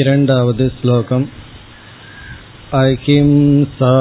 [0.00, 1.24] இரண்டாவது श्लोकम्
[2.80, 3.94] अहिंसा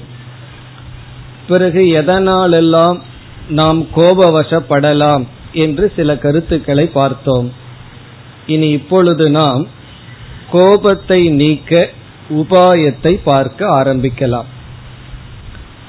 [1.48, 3.00] பிறகு எதனாலெல்லாம்
[3.50, 7.52] நாம் கோபவசப்படலாம் என்று சில கருத்துக்களை பார்த்தோம்.
[8.46, 9.68] இனி இப்பொழுது நாம்
[10.52, 11.90] கோபத்தை நீக்க
[12.30, 14.50] உபாயத்தை பார்க்க ஆரம்பிக்கலாம்.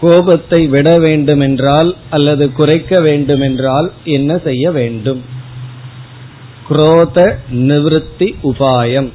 [0.00, 5.25] கோபத்தை விட வேண்டுமென்றால் அல்லது குறைக்க வேண்டுமென்றால் என்ன செய்ய வேண்டும்?
[6.69, 9.08] குரோத நிவத்தி உபாயம்.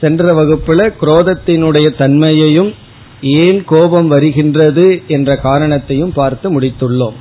[0.00, 2.74] சென்ற வகுப்புல குரோதத்தினுடைய தன்மையையும்
[3.22, 7.16] ஏன் கோபம் வருகின்றது என்ற காரணத்தையும் பார்த்து முடித்துள்ளோம்.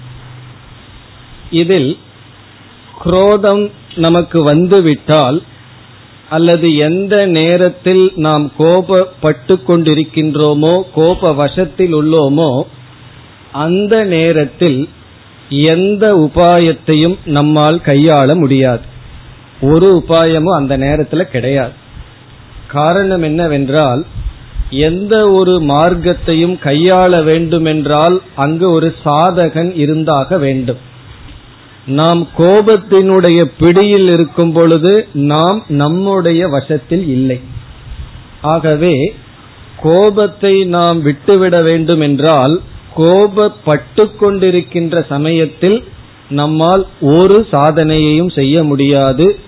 [1.51, 1.97] இதில்
[3.03, 5.43] குரோதம் நமக்கு வந்துவிட்டால்
[6.29, 12.61] அல்லது எந்த நேரத்தில் நாம் கோபப்பட்டு கொண்டிருக்கின்றோமோ கோப வசத்தில் உள்ளோமோ
[13.51, 14.89] அந்த நேரத்தில்
[15.49, 18.85] எந்த உபாயத்தையும் நம்மால் கையாள முடியாது.
[19.61, 21.85] ஒரு உபாயமும் அந்த நேரத்தில் கிடையாது.
[22.67, 24.05] காரணம் என்னவென்றால்
[24.69, 30.77] எந்த ஒரு மார்க்கத்தையும் கையாள வேண்டுமென்றால் அங்கு ஒரு சாதகன் இருந்தாக வேண்டும்.
[31.85, 37.39] நாம் கோபத்தினுடைய பிடியில் இருக்கும் பொழுது நாம் நம்முடைய வசத்தில் இல்லை.
[38.41, 39.15] ஆகவே
[39.81, 42.61] கோபத்தை நாம் விட்டுவிட வேண்டும் என்றால்
[42.95, 45.83] கோபப்பட்டு கொண்டிருக்கின்ற சமயத்தில்
[46.29, 49.39] நம்மால் ஒரு சாதனையையும் செய்ய முடியாது.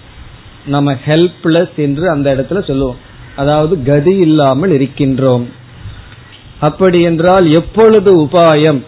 [0.66, 3.08] நம்ம ஹெல்ப்லெஸ் என்று அந்த இடத்துல சொல்லுவோம்.
[3.40, 5.46] அதாவது கதி இல்லாமல் இருக்கின்றோம்.
[6.60, 8.80] அப்படி என்றால் எப்பொழுது உபாயம்?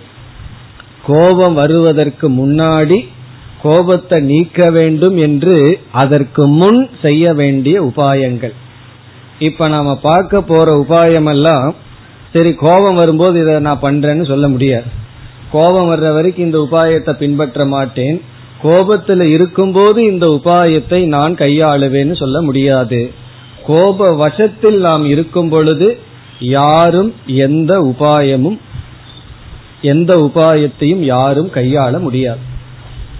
[1.05, 2.97] கோபம் வருவதற்கு முன்னாடி
[3.61, 5.55] கோபத்தை நீக்க வேண்டும் என்று
[6.01, 8.55] அதற்கு முன் செய்ய வேண்டிய உபாயங்கள்.
[9.39, 11.67] இப்ப நாம பார்க்க போற உபாயம் எல்லாம்
[12.33, 14.89] சரி கோபம் வரும்போது இதை நான் பண்றேன்னு சொல்ல முடியாது.
[15.51, 18.17] கோபம் வர்ற வரைக்கும் இந்த உபாயத்தை பின்பற்ற மாட்டேன்.
[18.61, 23.01] கோபத்தில் இருக்கும்போது இந்த உபாயத்தை நான் கையாளுவேன்னு சொல்ல முடியாது.
[23.65, 25.97] கோப வசத்தில் நாம் இருக்கும் பொழுது
[26.39, 28.57] யாரும் எந்த உபாயமும்
[29.81, 32.39] எந்த உபாயத்தையும் யாரும் கையாள முடியாது.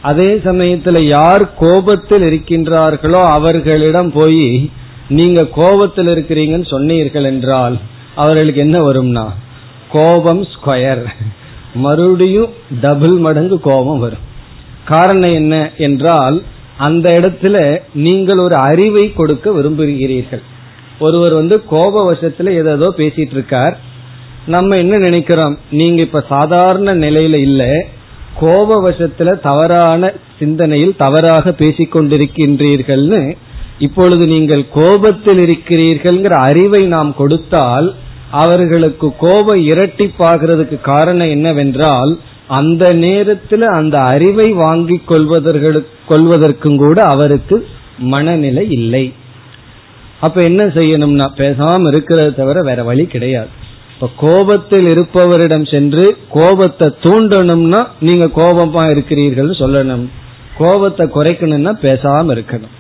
[0.02, 4.70] அதே சமயத்துல யார் கோபத்தில் இருக்கின்றார்களோ அவர்களிடம் போய்
[5.10, 7.78] நீங்க கோபத்தில் இருக்கிறீங்கன்னு சொன்னீர்கள் என்றால்
[8.16, 9.26] அவர்களுக்கு என்ன வரும்னா?
[9.92, 11.06] கோபம் ஸ்கொயர்.
[11.74, 12.50] மறுபடியும்
[12.82, 14.26] டபுள் மடங்கு கோபம் வரும்.
[14.86, 16.42] காரணம் என்ன என்றால்
[16.82, 17.58] அந்த இடத்துல
[18.06, 20.44] நீங்கள் ஒரு அறிவை கொடுக்க விரும்புகிறீர்கள்.
[21.00, 23.76] ஒருவர் வந்து கோப வசத்துல ஏதோ பேசிட்டு இருக்கார்
[24.46, 25.56] நம்ம என்ன நினைக்கிறோம்?
[25.72, 27.64] நீங்க இப்ப சாதாரண நிலையில இல்ல.
[28.40, 33.22] கோப வசத்துல தவறான சிந்தனையில் தவறாக பேசிக்கொண்டிருக்கின்றீர்கள்னு
[33.80, 37.88] இப்பொழுது நீங்கள் கோபத்தில் இருக்கிறீர்கள்ங்கிற அறிவை நாம் கொடுத்தால்
[38.42, 42.12] அவர்களுக்கு கோபம் இரட்டிப்பாகிறதுக்கு காரணம் என்னவென்றால்
[42.58, 47.58] அந்த நேரத்தில் அந்த அறிவை வாங்கி கொள்வதற்கு கொள்வதற்கும் கூட அவருக்கு
[48.14, 49.04] மனநிலை இல்லை.
[50.26, 53.52] அப்ப என்ன செய்யணும்னா பேசாம இருக்கிறத தவிர வேற வழி கிடையாது.
[53.94, 56.06] இப்ப கோபத்தில் இருப்பவரிடம் சென்று
[56.36, 60.06] கோபத்தை தூண்டணும்னா நீங்க கோபமா இருக்கிறீர்கள் சொல்லணும்.
[60.58, 62.76] கோபத்தை குறைக்கணும்னா பேசாம இருக்கணும்.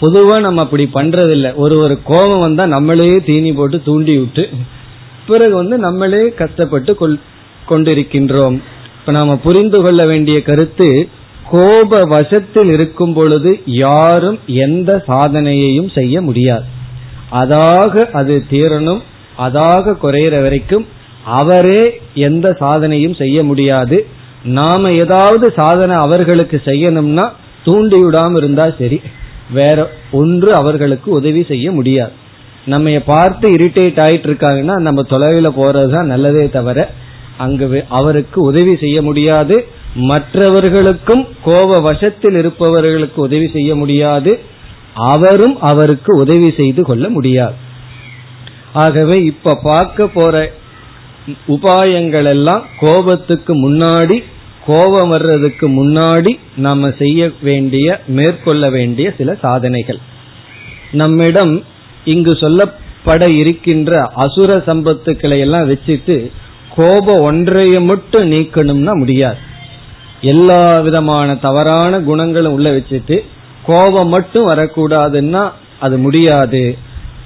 [0.00, 1.50] பொதுவா நம்ம அப்படி பண்றதில்லை.
[1.64, 4.44] ஒரு ஒரு கோபம் வந்தா நம்மளே தீனி போட்டு தூண்டி விட்டு
[5.28, 6.92] பிறகு வந்து நம்மளே கஷ்டப்பட்டு
[7.70, 8.58] கொண்டிருக்கின்றோம்.
[9.06, 11.08] இப்ப நாம புரிந்து கொள்ள வேண்டிய கருத்து
[11.50, 16.64] கோப வசத்தில் இருக்கும் பொழுது யாரும் எந்த சாதனையையும் செய்ய முடியாது.
[17.32, 19.02] அதாக அது தீரணும்
[19.38, 20.86] அதாக குறையிற வரைக்கும்
[21.24, 24.06] அவரே எந்த சாதனையும் செய்ய முடியாது.
[24.44, 27.28] நாம ஏதாவது சாதனை அவர்களுக்கு செய்யணும்னா
[27.64, 29.00] தூண்டி விடாம இருந்தா சரி.
[29.52, 32.12] வேற ஒன்று அவர்களுக்கு உதவி செய்ய முடியாது.
[32.64, 36.90] நம்ம பார்த்து இரிட்டேட் ஆயிட்டு இருக்காங்கன்னா நம்ம தொலைவில் போறதுதான் நல்லதே தவிர
[37.38, 39.66] அங்கு அவருக்கு உதவி செய்ய முடியாது.
[39.94, 44.40] மற்றவர்களுக்கும் கோப வசத்தில் இருப்பவர்களுக்கு உதவி செய்ய முடியாது.
[44.94, 47.54] அவரும் அவருக்கு உதவி செய்து கொள்ள முடியாது.
[48.72, 50.52] ஆகவே இப்ப பார்க்க போற
[51.48, 54.22] உபாயங்கள் எல்லாம் கோபத்துக்கு முன்னாடி
[54.66, 59.98] கோபம் வர்றதுக்கு முன்னாடி நாம செய்ய வேண்டிய மேற்கொள்ள வேண்டிய சில சாதனைகள்.
[60.92, 61.64] நம்மிடம்
[62.04, 66.30] இங்கு சொல்லப்பட இருக்கின்ற அசுர சம்பத்துக்களை எல்லாம் வச்சுட்டு
[66.76, 69.36] கோபம் ஒன்றையை மட்டும் நீக்கணும்னா முடியாது.
[70.20, 73.16] எல்லா விதமான தவறான குணங்களும் உள்ள வச்சுட்டு
[73.66, 75.50] கோபம் மட்டும் வரக்கூடாதுன்னா
[75.80, 76.78] அது முடியாது.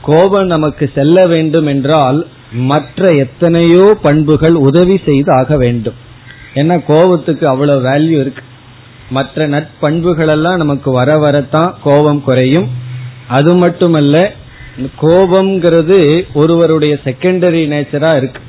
[0.03, 5.95] கோபம் நமக்கு செல்ல வேண்டும் என்றால் மற்ற எத்தனையோ பண்புகள் உதவி செய்து ஆக வேண்டும்.
[6.55, 8.43] ஏன்னா கோபத்துக்கு அவ்வளவு வேல்யூ இருக்கு.
[9.11, 12.69] மற்ற நட்பண்புகள் எல்லாம் நமக்கு வர வரத்தான் கோபம் குறையும்.
[13.29, 14.33] அது மட்டுமல்ல
[15.03, 18.41] கோபம்ங்கிறது ஒருவருடைய செகண்டரி நேச்சரா இருக்கு.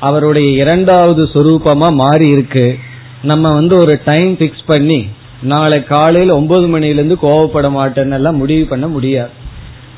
[0.00, 2.78] அவருடைய இரண்டாவது சொரூபமா மாறி இருக்கு.
[3.22, 5.06] நம்ம வந்து ஒரு டைம் பிக்ஸ் பண்ணி
[5.42, 9.30] நாளை காலையில் ஒன்பது மணிலிருந்து கோவப்பட மாட்டேன்னு எல்லாம் முடிவு பண்ண முடியாது.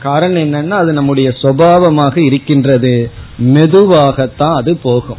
[0.03, 3.11] காரணம் என்னன்னா அது நம்முடைய சுவாவமாக இருக்கின்றது.
[3.39, 5.19] மெதுவாகத்தான் அது போகும்.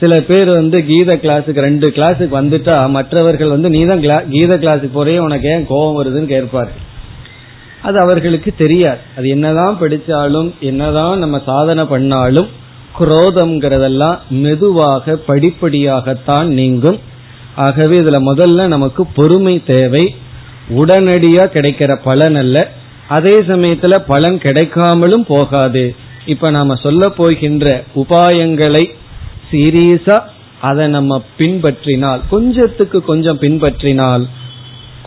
[0.00, 5.18] சில பேர் வந்து கீத கிளாஸுக்கு ரெண்டு கிளாஸுக்கு வந்துட்டா மற்றவர்கள் வந்து நீ தான் கீத கிளாஸுக்கு போறே
[5.18, 6.90] உனக்கு ஏன் கோபம் வருதுன்னு கேட்பார்கள்.
[7.82, 8.98] அது அவர்களுக்கு தெரியாது.
[9.18, 12.48] அது என்னதான் படிச்சாலும் என்னதான் நம்ம சாதனை பண்ணாலும்
[12.98, 16.98] குரோதம்ங்கிறதெல்லாம் மெதுவாக படிப்படியாகத்தான் நீங்கும்.
[17.56, 20.14] ஆகவே இதுல முதல்ல நமக்கு பொறுமை தேவை.
[20.70, 22.70] உடனடியா கிடைக்கிற பலன் அல்ல.
[23.08, 25.94] அதே சமயத்துல பலன் கிடைக்காமலும் போகாது.
[26.26, 28.84] இப்ப நாம சொல்ல போகின்ற உபாயங்களை
[29.52, 30.22] சீரியஸா
[30.60, 34.26] அதை நம்ம பின்பற்றினால் கொஞ்சத்துக்கு கொஞ்சம் பின்பற்றினால்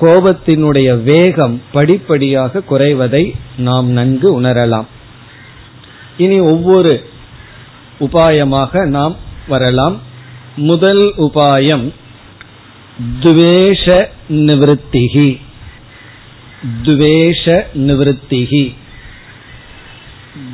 [0.01, 4.85] கோபத்தினுடைய வேகம் படிப்படியாக குறைவதை நாம் நன்கு உணரலாம்.
[6.17, 7.03] இனி ஒவ்வொரு
[7.99, 9.15] உபாயமாக நாம்
[9.47, 10.01] வரலாம்.
[10.55, 11.93] முதல் உபாயம்
[13.19, 15.39] துவேஷ நிவத்திகி
[16.83, 18.75] துவேஷ நிவத்திகி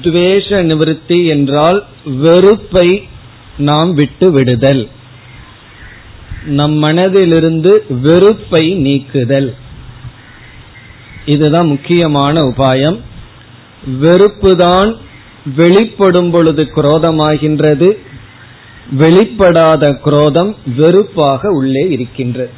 [0.02, 3.08] துவேஷ நிவத்தி என்றால் வெறுப்பை
[3.58, 4.90] நாம் விட்டு விடுதல்.
[6.46, 9.56] நம் மனதிலிருந்து வெறுப்பை நீக்குதல்.
[11.26, 13.00] இதுதான் முக்கியமான உபாயம்.
[14.02, 14.98] வெறுப்புதான்
[15.46, 17.98] வெளிப்படும் பொழுது குரோதமாகின்றது.
[19.00, 22.52] வெளிப்படாத குரோதம் வெறுப்பாக உள்ளே இருக்கின்றது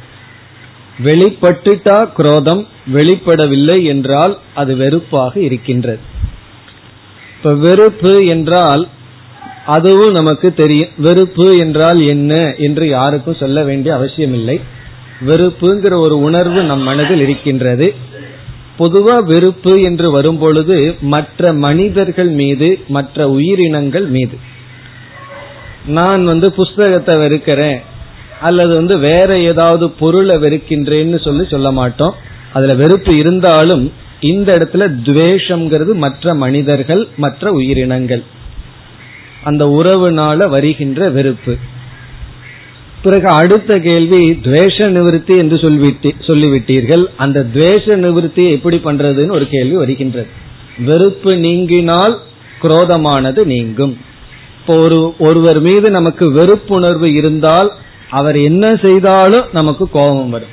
[1.02, 5.98] வெளிப்பட்டுட்டா குரோதம் வெளிப்படவில்லை என்றால் அது வெறுப்பாக இருக்கின்றது
[7.36, 8.88] இப்ப வெறுப்பு என்றால்
[9.66, 10.90] அதுவும் நமக்கு தெரியும்.
[10.96, 14.60] வெறுப்பு என்றால் என்ன என்று யாருக்கும் சொல்ல வேண்டிய அவசியமில்லை.
[15.26, 17.94] வெறுப்புங்கிற ஒரு உணர்வு நம் மனதில் இருக்கின்றது.
[18.78, 24.38] பொதுவா வெறுப்பு என்று வரும்பொழுது மற்ற மனிதர்கள் மீது மற்ற உயிரினங்கள் மீது.
[25.86, 27.80] நான் வந்து புஸ்தகத்தை வெறுக்கிறேன்
[28.40, 32.14] அல்லது வந்து வேற ஏதாவது பொருளை வெறுக்கின்றேன்னு சொல்லி சொல்ல மாட்டோம்.
[32.52, 38.22] அதுல வெறுப்பு இருந்தாலும் இந்த இடத்துல துவேஷம்ங்கிறது மற்ற மனிதர்கள் மற்ற உயிரினங்கள்.
[39.44, 41.56] அந்த உறவுனால வருகின்ற வெறுப்பு.
[43.04, 47.04] பிறகு அடுத்த கேள்வி துவேஷ நிவர்த்தி என்று சொல்லிவிட்டு சொல்லிவிட்டீர்கள்.
[47.16, 50.26] அந்த துவேஷ நிவர்த்தி எப்படி பண்றதுன்னு ஒரு கேள்வி வருகின்றது.
[50.78, 52.14] வெறுப்பு நீங்கினால்
[52.62, 53.94] குரோதமானது நீங்கும்.
[54.60, 57.70] இப்போ ஒரு ஒருவர் மீது நமக்கு வெறுப்புணர்வு இருந்தால்
[58.10, 60.52] அவர் என்ன செய்தாலும் நமக்கு கோபம் வரும்.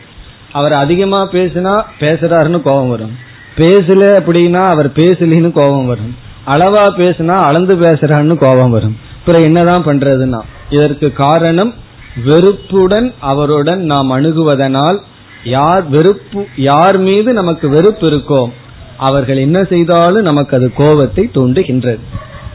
[0.51, 3.13] அவர் அதிகமா பேசினா பேசுறாருன்னு கோபம் வரும்.
[3.58, 6.15] பேசல அப்படின்னா அவர் பேசலின்னு கோபம் வரும்.
[6.48, 8.98] அளவா பேசினா அளந்து பேசுறான்னு கோபம் வரும்.
[9.20, 11.74] அப்புறம் என்னதான் பண்றதுன்னா இதற்கு காரணம்
[12.15, 15.00] வெறுப்புடன் அவருடன் நாம் அணுகுவதனால்
[15.44, 18.51] யார் வெறுப்பு யார் மீது நமக்கு வெறுப்பு இருக்கோ
[18.98, 22.00] அவர்கள் என்ன செய்தாலும் நமக்கு அது கோபத்தை தூண்டுகின்றது.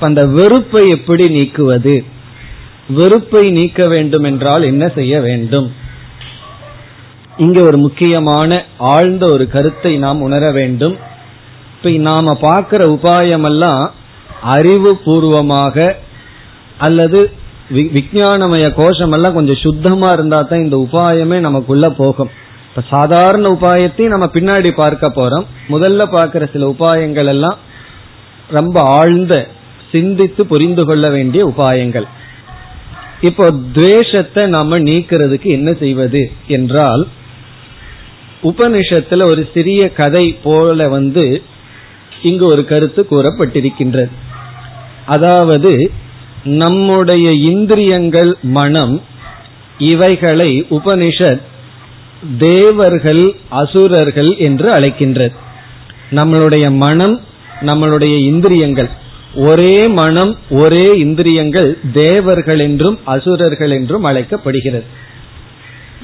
[0.01, 2.05] அந்த வெறுப்பை எப்படி நீக்குவது?
[2.89, 5.73] வெறுப்பை நீக்க வேண்டும் என்றால் என்ன செய்ய வேண்டும்?
[7.37, 10.97] இங்க ஒரு முக்கியமான ஆழ்ந்த ஒரு கருத்தை நாம் உணர வேண்டும்.
[11.75, 13.91] இப்ப நாம பார்க்கிற உபாயமெல்லாம்
[14.41, 15.97] அறிவு பூர்வமாக
[16.79, 17.31] அல்லது
[17.75, 22.31] விஜயானமய கோஷம் எல்லாம் கொஞ்சம் சுத்தமா இருந்தா தான் இந்த உபாயமே நமக்குள்ள போகும்.
[22.69, 25.47] இப்ப சாதாரண உபாயத்தையும் நம்ம பின்னாடி பார்க்க போறோம்.
[25.69, 27.59] முதல்ல பார்க்கிற சில உபாயங்கள் எல்லாம்
[28.51, 29.35] ரொம்ப ஆழ்ந்த
[29.93, 32.07] சிந்தித்து புரிந்து கொள்ள வேண்டிய உபாயங்கள்.
[33.21, 37.07] இப்போ துவேஷத்தை நாம நீக்கிறதுக்கு என்ன செய்வது என்றால்
[38.43, 41.43] உபனிஷத்துல ஒரு சிறிய கதை போல வந்து
[42.23, 44.13] இங்கு ஒரு கருத்து கூறப்பட்டிருக்கின்றது.
[45.07, 45.93] அதாவது
[46.47, 49.03] நம்முடைய இந்திரியங்கள் மனம்
[49.79, 51.41] இவைகளை உபனிஷத்
[52.39, 55.33] தேவர்கள் அசுரர்கள் என்று அழைக்கின்றது.
[56.11, 57.21] நம்மளுடைய மனம்
[57.61, 58.89] நம்மளுடைய இந்திரியங்கள்.
[59.35, 64.85] ஒரே மனம் ஒரே இந்திரியங்கள் தேவர்கள் என்றும் அசுரர்கள் என்றும் அழைக்கப்படுகிறது.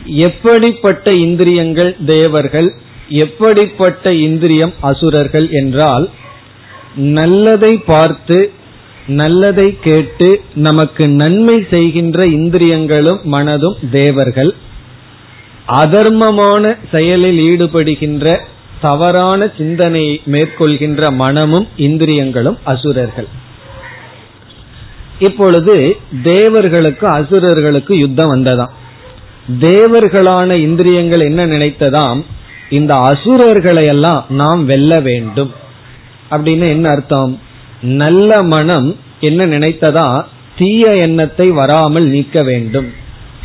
[0.05, 2.73] எப்படிப்பட்ட இந்திரியங்கள் தேவர்கள்
[3.09, 6.11] எப்படிப்பட்ட இந்திரியம் அசுரர்கள் என்றால்
[6.95, 8.53] நல்லதை பார்த்து
[9.07, 14.55] நல்லதை கேட்டு நமக்கு நன்மை செய்கின்ற இந்திரியங்களும் மனதும் தேவர்கள்.
[15.69, 18.39] அதர்மமான செயலில் ஈடுபடுகின்ற
[18.81, 23.27] தவறான சிந்தனையை மேற்கொள்கின்ற மனமும் இந்திரியங்களும் அசுரர்கள்.
[25.19, 28.71] இப்பொழுது தேவர்களுக்கு அசுரர்களுக்கு யுத்தம் வந்ததாம்.
[29.61, 32.25] தேவர்களான இந்திரியங்கள் என்ன நினைத்ததாம்?
[32.71, 35.53] இந்த அசுரர்களை எல்லாம் நாம் வெல்ல வேண்டும்.
[36.31, 37.41] அப்படின்னு என்ன அர்த்தம்?
[37.83, 40.25] நல்ல மனம் என்ன நினைத்ததா?
[40.59, 42.93] தீய எண்ணத்தை வராமல் நீக்க வேண்டும்.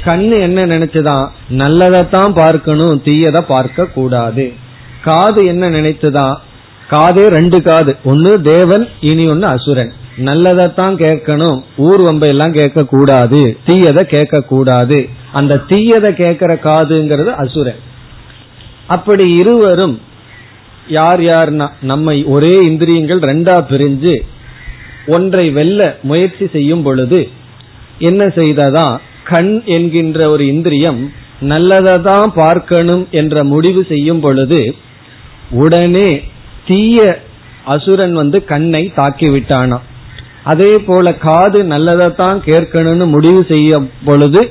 [0.03, 1.27] கண்ணு என்ன நினைச்சதா?
[1.49, 4.53] நல்லதைத்தான் பார்க்கணும் தீயதை பார்க்க கூடாது.
[5.03, 6.35] காது என்ன நினைத்ததா
[6.89, 7.95] காதே ரெண்டு காது.
[8.03, 9.93] ஒன்னு தேவன் இனி ஒன்னு அசுரன்.
[10.17, 11.63] நல்லதைத்தான் கேட்கணும்.
[11.77, 13.57] ஊர் வம்பை எல்லாம் கேட்க கூடாது.
[13.67, 15.09] தீயதை கேட்க கூடாது.
[15.33, 17.75] அந்த தீயதை கேட்கிற காதுங்கிறது அசுரன்.
[18.87, 20.01] அப்படி இருவரும்
[20.89, 24.15] யார் யார்னா நம்மை ஒரே இந்திரியங்கள் ரெண்டா பிரிஞ்சு
[25.05, 27.29] ஒன்றை வெல்ல முயற்சி செய்யும் பொழுது
[27.99, 28.87] என்ன செய்ததா
[29.23, 34.75] கண் என்கின்ற ஒரு இந்திரியம் நல்லதை தான் பார்க்கணும் என்ற முடிவு செய்யும் பொழுது
[35.49, 36.09] உடனே
[36.65, 37.19] தீய
[37.65, 39.85] அசுரன் வந்து கண்ணை தாக்கிவிட்டானாம்.
[40.43, 44.41] அதே போல காது நல்லதைத்தான் கேட்கணும்னு முடிவு செய்யும் பொழுது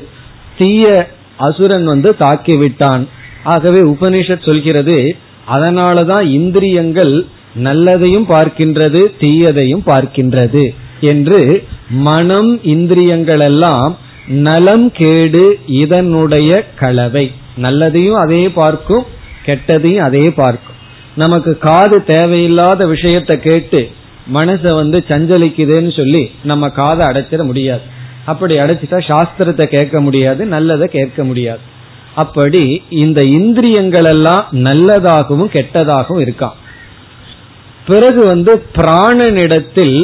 [0.59, 3.09] தீய அசுரன் வந்து தாக்கி விட்டான்
[3.45, 5.17] ஆகவே உபனிஷத் சொல்கிறது
[5.55, 7.15] அதனாலதான் இந்திரியங்கள்
[7.65, 10.65] நல்லதையும் பார்க்கின்றது தீயதையும் பார்க்கின்றது
[11.01, 11.41] என்று
[12.09, 13.93] மனம் இந்திரியங்கள் எல்லாம்
[14.47, 17.27] நலம் கேடு இதனுடைய கலவை.
[17.63, 19.05] நல்லதையும் அதே பார்க்கும்
[19.47, 20.81] கெட்டதையும் அதே பார்க்கும்.
[21.15, 23.81] நமக்கு காது தேவையில்லாத விஷயத்த கேட்டு
[24.35, 27.85] மனச வந்து சஞ்சலிக்குதுன்னு சொல்லி நம்ம காதை அடைச்சிட முடியாது.
[28.25, 31.63] அப்படி அடைச்சிட்டா சாஸ்திரத்தை கேட்க முடியாது நல்லதை கேட்க முடியாது.
[32.17, 36.57] அப்படி இந்த இந்திரியங்கள் எல்லாம் நல்லதாகவும் கெட்டதாகவும் இருக்கான்.
[37.87, 39.99] பிறகு வந்து பிராணனிடத்தில்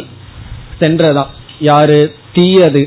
[0.81, 2.01] சென்றதாம் யாரு?
[2.33, 2.83] தீயது.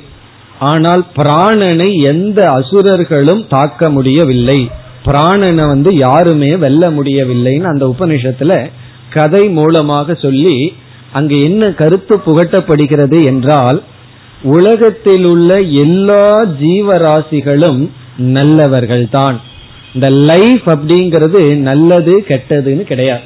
[0.60, 4.60] ஆனால் பிராணனை எந்த அசுரர்களும் தாக்க முடியவில்லை.
[5.06, 8.54] பிராணனை வந்து யாருமே வெல்ல முடியவில்லைன்னு அந்த உபநிஷத்துல
[9.10, 10.56] கதை மூலமாக சொல்லி
[11.12, 13.78] அங்கு என்ன கருத்து புகட்டப்படுகிறது என்றால்
[14.44, 15.52] உலகத்தில் உள்ள
[15.84, 16.26] எல்லா
[16.62, 17.82] ஜீவராசிகளும்
[18.18, 19.42] நல்லவர்கள் தான்
[19.94, 23.22] இந்த லைஃப் அப்படிங்கிறது நல்லது கெட்டதுன்னு கிடையாது.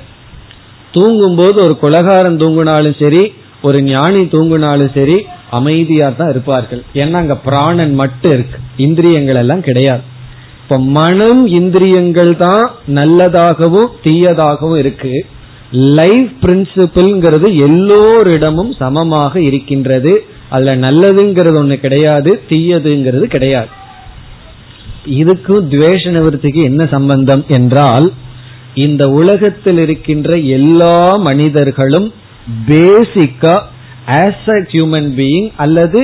[0.92, 6.84] தூங்கும்போது ஒரு குலகாரம் தூங்கினாலும் சரி ஒரு ஞானி தூங்கினாலும் சரி அமைதியா தான் இருப்பார்கள்.
[6.94, 8.60] ஏன்னா அங்க பிராணன் மட்டும் இருக்கு.
[8.78, 10.02] இந்திரியங்கள் எல்லாம் கிடையாது.
[10.64, 15.26] இப்ப மனம் இந்திரியங்கள் தான் நல்லதாகவும் தீயதாகவும் இருக்கு.
[15.72, 20.24] லைஃப் பிரின்சிபிள்ங்கிறது எல்லோரிடமும் சமமாக இருக்கின்றது.
[20.50, 23.68] அதுல நல்லதுங்கிறது ஒண்ணு கிடையாது தீயதுங்கிறது கிடையாது.
[25.14, 28.08] இதுக்கும் துவேஷ நிவர்த்திக்கு என்ன சம்பந்தம் என்றால்
[28.76, 32.08] இந்த உலகத்தில் இருக்கின்ற எல்லா மனிதர்களும்
[32.68, 33.56] பேசிக்கா
[34.18, 36.00] ஆஸ் அ ஹியூமன் பீயிங் அல்லது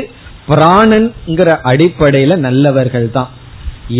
[0.47, 3.31] பிராணன்கிற அடிப்படையில நல்லவர்கள் தான்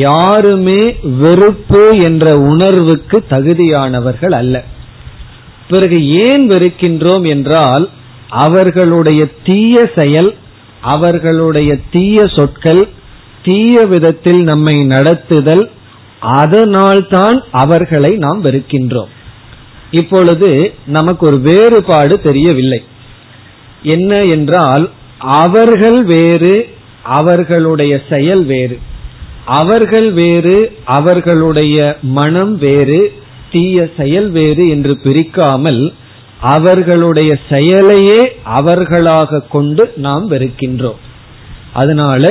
[0.04, 0.82] யாருமே
[1.20, 4.56] வெறுப்பு என்ற உணர்வுக்கு தகுதியானவர்கள் அல்ல.
[5.68, 7.86] பிறகு ஏன் வெறுக்கின்றோம் என்றால்
[8.40, 10.32] அவர்களுடைய தீய செயல்
[10.88, 12.82] அவர்களுடைய தீய சொற்கள்
[13.46, 15.66] தீய விதத்தில் நம்மை நடத்துதல்
[16.20, 19.12] அதனால்தான் அவர்களை நாம் வெறுக்கின்றோம்.
[19.92, 20.50] இப்பொழுது
[20.88, 22.82] நமக்கு ஒரு வேறுபாடு தெரியவில்லை.
[23.84, 24.86] என்ன என்றால்
[25.18, 26.54] அவர்கள் வேறு
[27.04, 28.78] அவர்களுடைய செயல் வேறு.
[29.46, 33.00] அவர்கள் வேறு அவர்களுடைய மனம் வேறு
[33.52, 35.94] தீய செயல் வேறு என்று பிரிக்காமல்
[36.40, 41.02] அவர்களுடைய செயலையே அவர்களாக கொண்டு நாம் வெறுக்கின்றோம்.
[41.74, 42.24] அதனால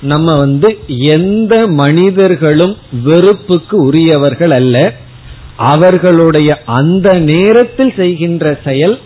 [0.00, 4.94] நம்ம வந்து எந்த மனிதர்களும் வெறுப்புக்கு உரியவர்கள் அல்ல.
[5.56, 8.98] அவர்களுடைய அந்த நேரத்தில் செய்கின்ற செயல்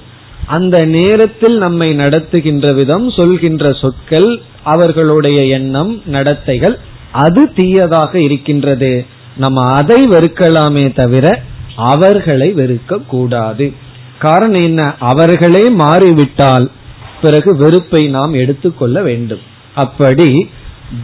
[0.47, 6.79] அந்த நேரத்தில் நம்மை நடத்துகின்ற விதம் சொல்கின்ற சொற்கள் அவர்களுடைய எண்ணம் நடத்தைகள்
[7.13, 9.07] அது தீயதாக இருக்கின்றது.
[9.37, 11.43] நம்ம அதை வெறுக்கலாமே தவிர
[11.77, 13.73] அவர்களை வெறுக்க கூடாது.
[14.19, 14.95] காரணம் என்ன?
[14.99, 16.71] அவர்களே மாறிவிட்டால்
[17.23, 19.41] பிறகு வெறுப்பை நாம் எடுத்துக்கொள்ள வேண்டும்.
[19.75, 20.49] அப்படி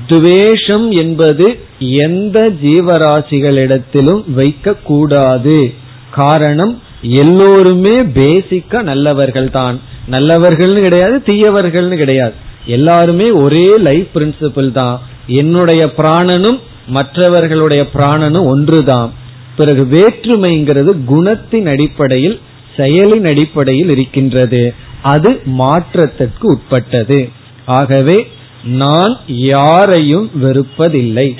[0.06, 5.74] துவேஷம் என்பது எந்த ஜீவராசிகளிடத்திலும் வைக்க கூடாது
[6.10, 9.80] காரணம் எல்லோருமே பேசிக்கா நல்லவர்கள் தான்
[10.10, 12.32] நல்லவர்கள்னு கிடையாது தீயவர்கள்னு கிடையாது.
[12.66, 15.02] எல்லாருமே ஒரே லைஃப் பிரின்சிபிள் தான்.
[15.26, 19.12] என்னுடைய பிராணனும் மற்றவர்களுடைய பிராணனும் ஒன்றுதான்.
[19.56, 22.40] பிறகு வேற்றுமைங்கிறது குணத்தின் அடிப்படையில்
[22.76, 24.74] செயலின் அடிப்படையில் இருக்கின்றது.
[25.02, 27.28] அது மாற்றத்திற்கு உட்பட்டது.
[27.66, 28.28] ஆகவே
[28.64, 31.36] நான் யாரையும் வெறுப்பதில்லை.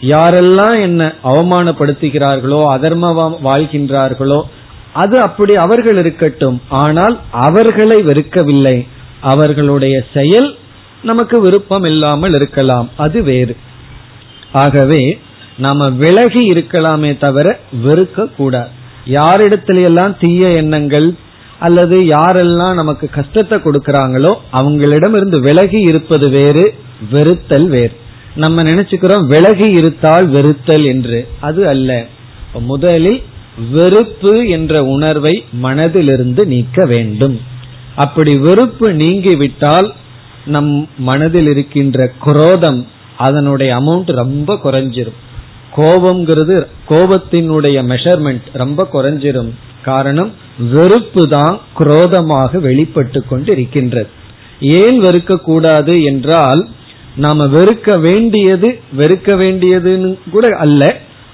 [0.00, 4.42] யாரெல்லாம் என்ன அவமானப்படுத்துகிறார்களோ அதர்ம வாழ்கின்றார்களோ
[4.92, 6.60] அது அப்படி அவர்கள் இருக்கட்டும்.
[6.68, 8.86] ஆனால் அவர்களை வெறுக்கவில்லை.
[9.20, 10.56] அவர்களுடைய செயல்
[11.02, 12.88] நமக்கு விருப்பம் இல்லாமல் இருக்கலாம்.
[12.96, 13.56] அது வேறு.
[14.52, 15.18] ஆகவே
[15.56, 18.68] நாம விலகி இருக்கலாமே தவிர வெறுக்க கூடாது.
[19.06, 21.16] யாரிடத்திலெல்லாம் தீய எண்ணங்கள்
[21.58, 26.74] அல்லது யாரெல்லாம் நமக்கு கஷ்டத்தை கொடுக்கறாங்களோ அவங்களிடம் இருந்து விலகி இருப்பது வேறு
[27.12, 27.92] வெறுத்தல் வேறு.
[28.34, 31.28] நம்ம நினைச்சுக்கிறோம் விலகி இருத்தால் வெறுத்தல் என்று.
[31.40, 32.06] அது அல்ல.
[32.58, 33.22] முதலில்
[33.70, 37.40] வெறுப்பு என்ற உணர்வை மனதிலிருந்து நீக்க வேண்டும்.
[37.96, 39.92] அப்படி வெறுப்பு நீங்கிவிட்டால்
[40.46, 42.86] நம் மனதில் இருக்கின்ற குரோதம்
[43.16, 45.18] அதனுடைய அமௌண்ட் ரொம்ப குறைஞ்சிரும்.
[45.76, 49.50] கோபம்ங்கிறது கோபத்தினுடைய மெஷர்மெண்ட் ரொம்ப குறைஞ்சிரும்.
[49.82, 50.32] காரணம்
[50.74, 54.10] வெறுப்பு தான் குரோதமாக வெளிப்பட்டு கொண்டு இருக்கின்றது
[54.60, 56.62] ஏன் வெறுக்க கூடாது என்றால்
[57.16, 60.82] நாம வெறுக்க வேண்டியது வெறுக்க வேண்டியதுன்னு கூட அல்ல.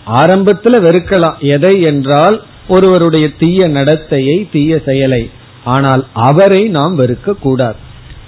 [0.07, 1.38] ஆரம்பத்துல வெறுக்கலாம்.
[1.38, 2.37] எதை என்றால்
[2.69, 5.31] ஒருவருடைய தீய நடத்தையை தீய செயலை.
[5.64, 7.78] ஆனால் அவரை நாம் வெறுக்க கூடாது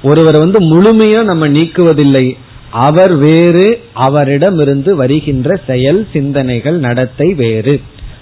[0.02, 2.26] ஒருவர் வந்து முழுமையா நம்ம நீக்குவதில்லை.
[2.70, 7.76] அவர் வேறு அவரிடமிருந்து வருகின்ற செயல் சிந்தனைகள் நடத்தை வேறு.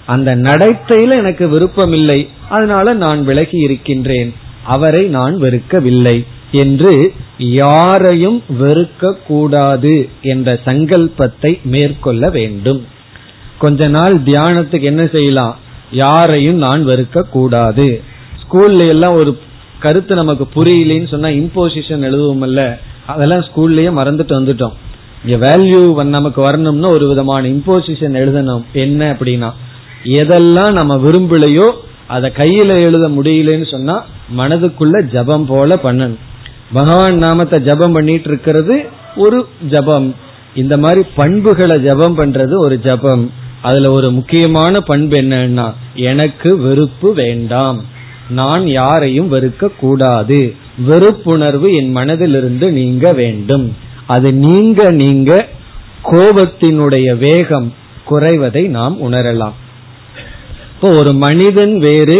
[0.05, 2.19] அந்த நடத்தையில எனக்கு விருப்பம் இல்லை
[2.49, 4.31] அதனால நான் விலகி இருக்கின்றேன்.
[4.63, 6.17] அவரை நான் வெறுக்கவில்லை
[6.51, 6.91] என்று
[7.37, 12.81] யாரையும் வெறுக்க கூடாது என்ற சங்கல்பத்தை மேற்கொள்ள வேண்டும்.
[13.57, 15.55] கொஞ்ச நாள் தியானத்துக்கு என்ன செய்யலாம்?
[15.91, 17.87] யாரையும் நான் வெறுக்க கூடாது
[18.41, 19.31] ஸ்கூல்ல எல்லாம் ஒரு
[19.79, 22.63] கருத்து நமக்கு புரியலன்னு சொன்னா இம்போசிஷன் எழுதுவோம்ல
[23.05, 24.75] அதெல்லாம் ஸ்கூல்லயே மறந்துட்டு வந்துட்டோம்.
[25.25, 25.81] இங்க வேல்யூ
[26.17, 28.63] நமக்கு வரணும்னா ஒரு விதமான இம்போசிஷன் எழுதணும்.
[28.73, 29.49] என்ன அப்படின்னா
[30.05, 31.71] எதெல்லாம் நம்ம விரும்பலையோ
[32.07, 34.05] அதை கையில எழுத முடியலன்னு சொன்னா
[34.37, 36.17] மனதுக்குள்ள ஜபம் போல பண்ணணும்.
[36.73, 40.15] பகவான் நாமத்தை ஜபம் பண்ணிட்டு இருக்கிறது ஒரு ஜபம்.
[40.55, 43.31] இந்த மாதிரி பண்புகளை ஜபம் பண்றது ஒரு ஜபம்.
[43.61, 47.83] அதுல ஒரு முக்கியமான பண்பு என்னன்னா எனக்கு வெறுப்பு வேண்டாம்.
[48.29, 50.55] நான் யாரையும் வெறுக்க கூடாது.
[50.89, 53.75] வெறுப்புணர்வு என் மனதிலிருந்து நீங்க வேண்டும்.
[54.05, 55.47] அது நீங்க நீங்க
[56.03, 57.73] கோபத்தினுடைய வேகம்
[58.09, 59.55] குறைவதை நாம் உணரலாம்.
[60.85, 62.17] இப்போ ஒரு மனிதன் வேறு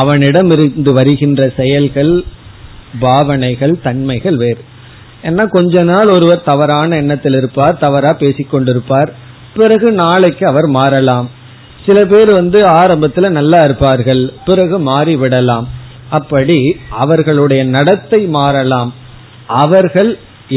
[0.00, 2.10] அவனிடம் இருந்து வருகின்ற செயல்கள்
[3.04, 4.62] பாவனைகள் தன்மைகள் வேறு.
[5.28, 9.10] ஏன்னா கொஞ்ச நாள் ஒருவர் தவறான எண்ணத்தில் இருப்பார் தவறா பேசிக்கொண்டிருப்பார்
[9.54, 11.28] பிறகு நாளைக்கு அவர் மாறலாம்.
[11.86, 15.68] சில பேர் வந்து ஆரம்பத்துல நல்லா இருப்பார்கள் பிறகு மாறிவிடலாம்
[16.18, 16.60] அப்படி
[17.04, 18.92] அவர்களுடைய நடத்தை மாறலாம்.
[19.64, 20.12] அவர்கள்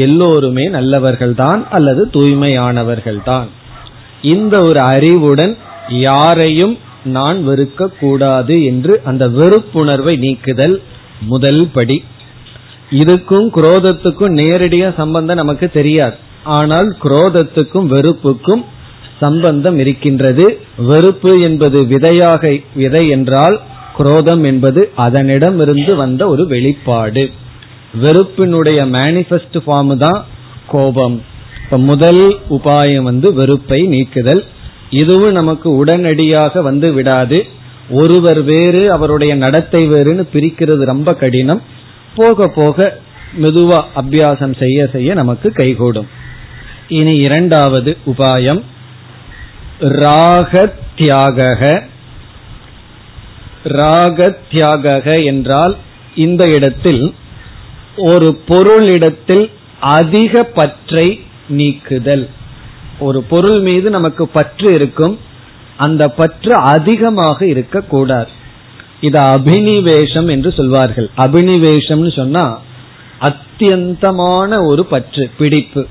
[0.06, 3.50] எல்லோருமே நல்லவர்கள் தான் அல்லது தூய்மையானவர்கள் தான்
[4.36, 5.54] இந்த ஒரு அறிவுடன்
[6.06, 10.82] யாரையும் நான் வெறுக்க கூடாது என்று அந்த வெறுப்புணர்வை நீக்குதல்
[11.20, 12.04] முதல் படி.
[12.90, 16.14] இதுக்கும் குரோதத்துக்கும் நேரடியா சம்பந்தம் நமக்கு தெரியாது.
[16.44, 18.64] ஆனால் குரோதத்துக்கும் வெறுப்புக்கும்
[19.20, 20.58] சம்பந்தம் இருக்கின்றது.
[20.76, 23.60] வெறுப்பு என்பது விதையாக விதை என்றால்
[23.96, 27.30] குரோதம் என்பது அதனிடம் இருந்து வந்த ஒரு வெளிப்பாடு.
[28.02, 30.24] வெறுப்பினுடைய மேனிபெஸ்ட் ஃபார்ம் தான்
[30.66, 31.22] கோபம்.
[31.64, 34.44] இப்ப முதல் உபாயம் வந்து வெறுப்பை நீக்குதல்.
[35.00, 37.38] இதுவும் நமக்கு உடனடியாக வந்து விடாது.
[37.90, 41.62] ஒருவர் வேறு அவருடைய நடத்தை வேறுனு பிரிக்கிறது ரொம்ப கடினம்.
[42.16, 42.78] போக போக
[43.42, 46.08] மெதுவா அபியாசம் செய்ய செய்ய நமக்கு கைகூடும்.
[46.88, 48.60] இனி இரண்டாவது உபாயம்.
[50.02, 51.38] ராகத்யாக
[53.80, 55.74] ராகத்யாக என்றால்
[56.14, 57.02] இந்த இடத்தில்
[58.10, 59.44] ஒரு பொருளிடத்தில்
[59.96, 61.06] அதிக பற்றை
[61.48, 62.24] நீக்குதல்.
[63.02, 65.14] ஒரு பொருள் மீது நமக்கு பற்று இருக்கும்
[65.76, 68.30] அந்த பற்று அதிகமாக இருக்கக்கூடாது.
[69.00, 71.08] இது அபினிவேஷம் என்று சொல்வார்கள்.
[71.16, 72.44] அபினிவேஷம்னு சொன்னா
[73.28, 75.82] அத்தியந்தமான ஒரு பற்று பிடிப்பு.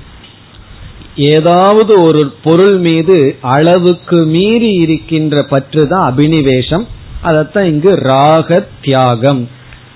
[1.16, 3.16] ஏதாவது ஒரு பொருள் மீது
[3.54, 6.84] அளவுக்கு மீறி இருக்கின்ற பற்று தான் அபினிவேஷம்.
[7.24, 8.48] அதத்தான் இங்கு ராக
[8.82, 9.42] தியாகம்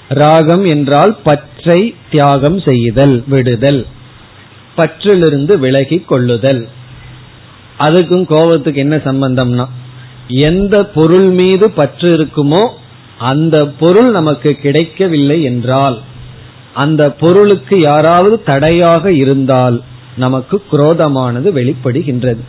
[0.08, 3.80] ராகம் என்றால் பற்றை தியாகம் செய்தல் விடுதல்.
[4.76, 6.62] பற்றிலிருந்து விலகி கொள்ளுதல்.
[7.78, 9.66] அதுக்கும் கோபத்துக்கு என்ன சம்பந்தம்னா
[10.28, 12.68] எந்த பொருள் மீது பற்று இருக்குமோ
[13.18, 16.00] அந்த பொருள் நமக்கு கிடைக்கவில்லை என்றால்
[16.74, 19.82] அந்த பொருளுக்கு யாராவது தடையாக இருந்தால்
[20.16, 22.42] நமக்கு குரோதமானது வெளிப்படுகின்றது.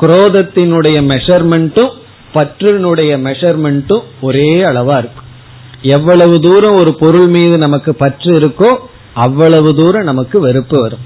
[0.00, 1.92] குரோதத்தினுடைய மெஷர்மெண்ட்டும்
[2.34, 5.28] பற்றினுடைய மெஷர்மெண்ட்டும் ஒரே அளவா இருக்கும்
[5.82, 8.70] எவ்வளவு தூரம் ஒரு பொருள் மீது நமக்கு பற்று இருக்கோ
[9.14, 11.04] அவ்வளவு தூரம் நமக்கு வெறுப்பு வரும்.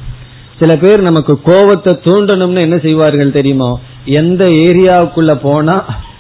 [0.62, 3.70] சில பேர் நமக்கு கோபத்தை தூண்டணும்னு என்ன செய்வார்கள் தெரியுமோ?
[4.20, 5.76] எந்த ஏரியாவுக்குள்ள போனா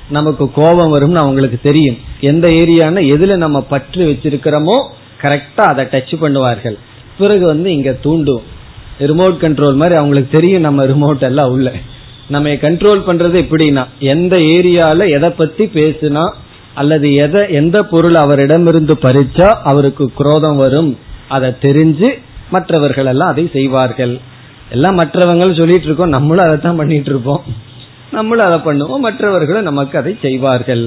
[0.08, 1.98] நமக்கு கோபம் வரும்னு அவங்களுக்கு தெரியும்.
[2.30, 4.76] எந்த ஏரியானா எதுல நம்ம பற்று வச்சிருக்கிறோமோ
[5.22, 6.76] கரெக்டா அதை டச் பண்ணுவார்கள்.
[7.18, 8.42] பிறகு வந்து இங்க தூண்டும்.
[9.10, 11.68] ரிமோட் கண்ட்ரோல் மாதிரி அவங்களுக்கு தெரியும் நம்ம ரிமோட் எல்லாம் உள்ள.
[12.28, 16.24] நம்ம கண்ட்ரோல் பண்றது எப்படின்னா எந்த ஏரியால எதை பத்தி பேசுனா
[16.74, 20.92] அல்லது எதை எந்த பொருள் அவரிடமிருந்து பறிச்சா அவருக்கு குரோதம் வரும்.
[21.28, 22.10] அதை தெரிஞ்சு
[22.50, 24.14] மற்றவர்கள் எல்லாம் அதை செய்வார்கள்.
[24.74, 27.42] எல்லாம் மற்றவங்க சொல்லிட்டு இருக்கோம் நம்மளும் அதை தான் பண்ணிட்டு இருப்போம்
[28.16, 30.84] நம்மளும் அதை பண்ணுவோம் மற்றவர்களும் நமக்கு அதை செய்வார்கள்.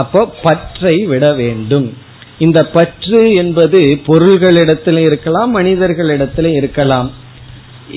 [0.00, 1.88] அப்போ பற்றை விட வேண்டும்.
[2.38, 7.08] இந்த பற்று என்பது பொருள்களிடத்திலும் இருக்கலாம் மனிதர்களிடத்திலும் இருக்கலாம்.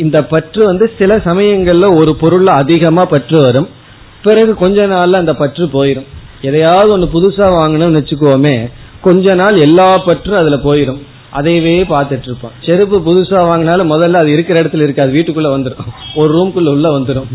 [0.03, 3.69] இந்த பற்று வந்து சில சமயங்கள்ல ஒரு பொருள்ல அதிகமா பற்று வரும்.
[4.25, 6.09] பிறகு கொஞ்ச நாள்ல அந்த பற்று போயிடும்
[6.41, 8.55] எதையாவது ஒன்று புதுசா வாங்கணும்னு வச்சுக்கோமே
[9.01, 11.01] கொஞ்ச நாள் எல்லா பற்றும் அதுல போயிடும்
[11.37, 16.73] அதையவே பார்த்துட்டு இருப்பான் செருப்பு புதுசா வாங்கினாலும் முதல்ல அது இருக்கிற இடத்துல இருக்காது வீட்டுக்குள்ள வந்துடும் ஒரு ரூம்குள்ள
[16.75, 17.29] உள்ள வந்துடும்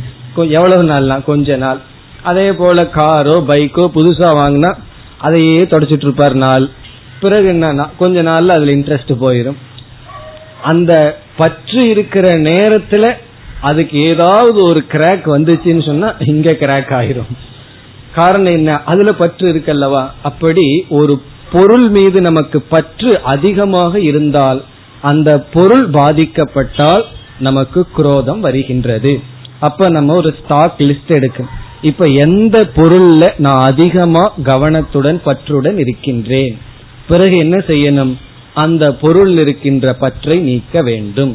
[0.59, 1.81] எவ்வளவு நாள்னா கொஞ்ச நாள்.
[2.23, 4.71] அதே போல காரோ பைக்கோ புதுசா வாங்கினா
[5.19, 6.67] அதையே தொடச்சிட்டு இருப்பார் நாள்.
[7.21, 9.59] பிறகு என்னன்னா கொஞ்ச நாள்ல அதுல இன்ட்ரெஸ்ட் போயிடும்
[10.63, 10.93] அந்த
[11.37, 13.05] பற்று இருக்கிற நேரத்துல
[13.61, 17.31] அதுக்கு ஏதாவது ஒரு கிராக் வந்துச்சுன்னு சொன்னா இங்க கிராக் ஆயிரும்.
[18.15, 18.71] காரணம் என்ன?
[18.85, 20.03] அதுல பற்று இருக்கல்லவா?
[20.23, 21.15] அப்படி ஒரு
[21.53, 24.65] பொருள் மீது நமக்கு பற்று அதிகமாக இருந்தால்
[25.01, 27.05] அந்த பொருள் பாதிக்கப்பட்டால்
[27.39, 29.21] நமக்கு குரோதம் வருகின்றது.
[29.61, 36.59] அப்ப நம்ம ஒரு ஸ்டாக் லிஸ்ட் எடுக்கணும் இப்ப எந்த பொருள்ல நான் அதிகமா கவனத்துடன் பற்றுடன் இருக்கின்றேன்?
[37.09, 38.13] பிறகு என்ன செய்யணும்?
[38.55, 41.33] அந்த பொருள் இருக்கின்ற பற்றை நீக்க வேண்டும்.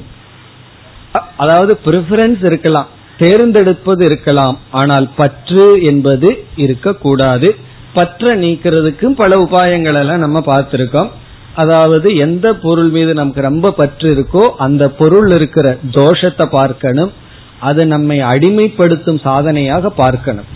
[1.38, 7.56] அதாவது ப்ரிஃபரன்ஸ் இருக்கலாம் தேர்ந்தெடுப்பது இருக்கலாம் ஆனால் பற்று என்பது இருக்கக்கூடாது.
[7.98, 11.10] பற்ற நீக்கிறதுக்கும் பல உபாயங்கள் எல்லாம் நம்ம பார்த்திருக்கோம்.
[11.56, 17.12] அதாவது எந்த பொருள் மீது நமக்கு ரொம்ப பற்று இருக்கோ அந்த பொருள் இருக்கிற தோஷத்தை பார்க்கணும்.
[17.60, 20.50] அது நம்மை அடிமைப்படுத்தும் சாதனையாக பார்க்கணும்.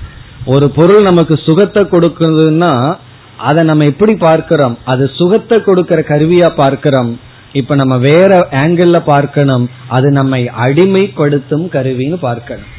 [0.45, 2.73] ஒரு பொருள் நமக்கு சுகத்தை கொடுக்குதுன்னா
[3.47, 4.75] அதை நம்ம எப்படி பார்க்கிறோம்?
[4.83, 7.11] அது சுகத்தை கொடுக்கிற கருவியா பார்க்கிறோம்.
[7.59, 8.31] இப்ப நம்ம வேற
[8.63, 9.65] ஆங்கிள் பார்க்கணும்.
[9.97, 12.69] அது நம்மை அடிமைப்படுத்தும் கருவின்னு பார்க்கணும்.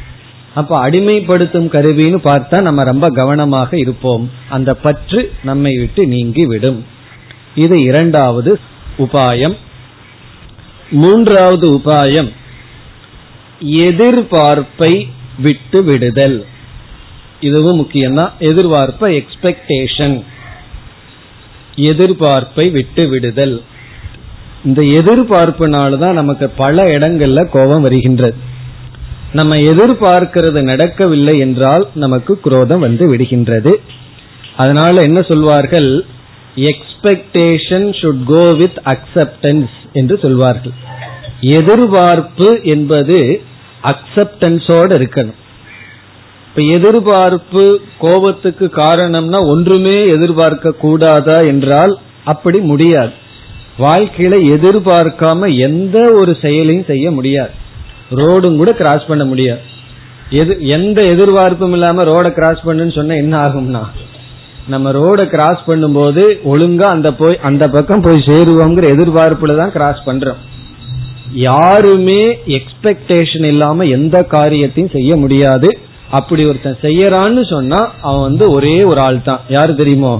[0.55, 4.31] அப்ப அடிமைப்படுத்தும் கருவின்னு பார்த்தா நம்ம ரொம்ப கவனமாக இருப்போம்.
[4.49, 6.85] அந்த பற்று நம்மை விட்டு நீங்கி விடும்
[7.55, 8.59] இது இரண்டாவது
[8.99, 9.57] உபாயம்.
[10.91, 12.33] மூன்றாவது உபாயம்.
[13.65, 15.09] எதிர்பார்ப்பை
[15.39, 16.45] விட்டு விடுதல்.
[17.41, 20.25] இதுவும் முக்கியம்தான் எதிர்பார்ப்ப எக்ஸ்பெக்டேஷன்
[21.77, 23.63] எதிர்பார்ப்பை விட்டு விடுதல்.
[24.65, 28.49] இந்த எதிர்பார்ப்புனாலதான் நமக்கு பல இடங்கள்ல கோபம் வருகின்றது.
[29.33, 33.75] நம்ம எதிர்பார்க்கிறது நடக்கவில்லை என்றால் நமக்கு குரோதம் வந்து விடுகின்றது.
[34.57, 36.05] அதனால என்ன சொல்வார்கள்?
[36.55, 40.73] Expectation should go with acceptance என்று சொல்வார்கள்.
[41.41, 43.43] எதிர்பார்ப்பு என்பது
[43.83, 45.39] அக்செப்டன்ஸோடு இருக்கணும்.
[46.49, 53.13] இப்ப எதிர்பார்ப்பு கோபத்துக்கு காரணம்னா ஒன்றுமே எதிர்பார்க்க கூடாதா என்றால் அப்படி முடியாது.
[53.79, 57.69] வாழ்க்கையில எதிர்பார்க்காம எந்த ஒரு செயலையும் செய்ய முடியாது.
[58.19, 59.63] ரோடும் கூட கிராஸ் பண்ண முடியாது.
[60.41, 63.83] எது எந்த எதிர்பார்ப்பும் இல்லாம ரோட கிராஸ் பண்ணுன்னு சொன்னா என்ன ஆகும்னா
[64.73, 70.41] நம்ம ரோட கிராஸ் பண்ணும்போது ஒழுங்கா அந்த போய் அந்த பக்கம் போய் சேருவோங்கிற எதிர்பார்ப்புல தான் கிராஸ் பண்றோம்.
[71.49, 72.21] யாருமே
[72.59, 75.69] எக்ஸ்பெக்டேஷன் இல்லாம எந்த காரியத்தையும் செய்ய முடியாது.
[76.19, 79.43] அப்படி ஒருத்தன் செய்யறான்னு சொன்னா அவன் வந்து ஒரே ஒரு ஆள் தான்.
[79.57, 80.15] யாரு தெரியுமோ?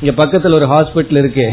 [0.00, 1.46] இங்க பக்கத்துல ஒரு ஹாஸ்பிட்டல் இருக்கு.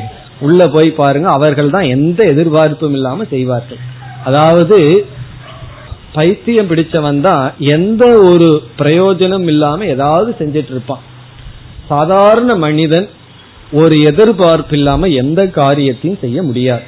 [0.46, 3.82] உள்ள போய் பாருங்க அவர்கள் தான் எந்த எதிர்பார்ப்பும் இல்லாம செய்வார்கள்.
[4.30, 4.80] அதாவது
[6.16, 8.50] பைத்தியம் பிடிச்சவன் தான் எந்த ஒரு
[8.80, 11.04] பிரயோஜனம் இல்லாம ஏதாவது செஞ்சிட்டு இருப்பான்.
[11.92, 13.08] சாதாரண மனிதன்
[13.80, 16.86] ஒரு எதிர்பார்ப்பு இல்லாம எந்த காரியத்தையும் செய்ய முடியாது.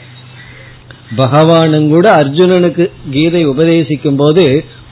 [1.21, 4.45] பகவானும் கூட அர்ஜுனனுக்கு கீதை உபதேசிக்கும் போது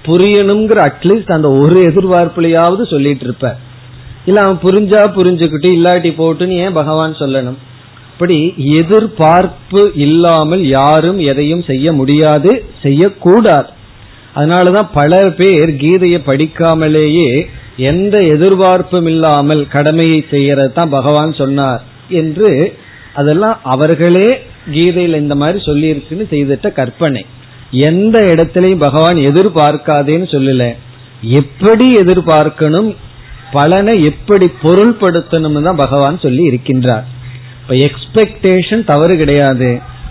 [0.07, 3.47] புரியணுங்கிற அட்லீஸ்ட் அந்த ஒரு எதிர்பார்ப்புலையாவது சொல்லிட்டு இருப்ப
[4.25, 7.57] இல்ல அவன் புரிஞ்சா புரிஞ்சுக்கிட்டு இல்லாட்டி போட்டுன்னு ஏன் பகவான் சொல்லணும்?
[8.11, 8.37] இப்படி
[8.79, 12.51] எதிர்பார்ப்பு இல்லாமல் யாரும் எதையும் செய்ய முடியாது
[12.83, 13.69] செய்யக்கூடாது.
[14.35, 17.29] அதனாலதான் பல பேர் கீதையை படிக்காமலேயே
[17.91, 21.81] எந்த எதிர்பார்ப்பும் இல்லாமல் கடமையை செய்யறது தான் பகவான் சொன்னார்
[22.21, 22.49] என்று
[23.13, 24.27] அதெல்லாம் அவர்களே
[24.71, 27.25] கீதையில் இந்த மாதிரி சொல்லியிருக்குன்னு செய்துட்ட கற்பனை.
[27.89, 30.63] எந்த இடத்திலையும் பகவான் எதிர்பார்க்காதேன்னு சொல்லல.
[31.21, 32.89] எப்படி எதிர்பார்க்கணும்
[33.51, 37.05] பலனை எப்படி பொருள்படுத்தணும்னு தான் பகவான் சொல்லி இருக்கின்றார்.
[37.61, 39.69] இப்ப எக்ஸ்பெக்டேஷன் தவறு கிடையாது.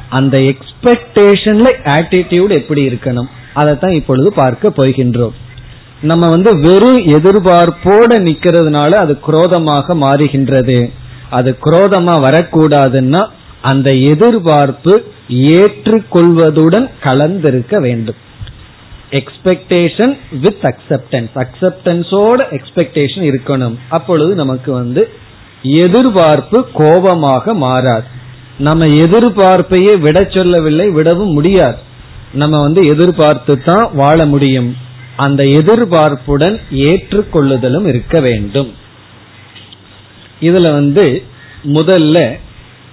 [0.09, 3.31] அந்த எக்ஸ்பெக்டேஷன்ல ஆட்டிடியூட் எப்படி இருக்கணும்?
[3.55, 5.35] அதைத்தான் இப்பொழுது பார்க்க போகின்றோம்.
[6.03, 10.93] நம்ம வந்து வெறும் எதிர்பார்ப்போட நிக்கிறதுனால அது குரோதமாக மாறுகின்றது.
[11.31, 13.27] அது குரோதமா வரக்கூடாதுன்னா
[13.63, 18.21] அந்த எதிர்பார்ப்பு ஏற்றுக்கொள்வதுடன் கலந்திருக்க வேண்டும்.
[19.11, 23.77] எக்ஸ்பெக்டேஷன் வித் அக்செப்டன்ஸ் அக்செப்டன்ஸோட எக்ஸ்பெக்டேஷன் இருக்கணும்.
[23.89, 25.09] அப்பொழுது நமக்கு வந்து
[25.63, 28.05] எதிர்பார்ப்பு கோபமாக மாறாது.
[28.59, 31.77] நம்ம எதிர்பார்ப்பையே விட சொல்லவில்லை விடவும் முடியாது.
[32.35, 34.77] நம்ம வந்து எதிர்பார்த்து தான் வாழ முடியும்.
[35.17, 38.75] அந்த எதிர்பார்ப்புடன் ஏற்றுக்கொள்ளுதலும் இருக்க வேண்டும்.
[40.41, 41.23] இதுல வந்து
[41.65, 42.39] முதல்ல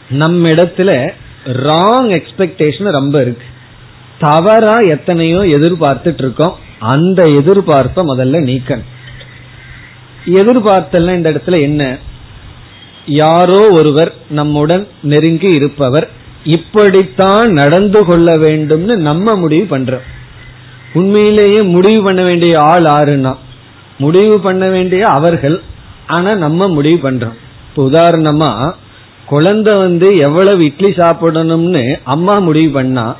[0.09, 0.91] நம்ம இடத்துல
[1.45, 3.45] ராங் எக்ஸ்பெக்டேஷன் ரொம்ப இருக்கு.
[4.19, 8.89] தவறா எத்தனையோ எதிர்பார்த்துட்டு இருக்கோம் அந்த எதிர்பார்ப்பை முதல்ல நீக்கணும்.
[10.25, 11.97] எதிர்பார்த்தல் இந்த இடத்துல என்ன?
[13.05, 16.09] யாரோ ஒருவர் நம்முடன் நெருங்கி இருப்பவர்.
[16.43, 20.05] இப்படித்தான் நடந்து கொள்ள வேண்டும்னு நம்ம முடிவு பண்றோம்.
[20.93, 23.35] உண்மையிலேயே முடிவு பண்ண வேண்டிய ஆள் ஆறுனா
[23.97, 25.61] முடிவு பண்ண வேண்டிய அவர்கள்.
[26.07, 27.37] ஆனா நம்ம முடிவு பண்றோம்.
[27.69, 28.73] இப்போ உதாரணமா
[29.25, 33.15] குழந்தை வந்து எவ்வளவு இட்லி சாப்பிடணும்னு அம்மா முடிவு பண்ணா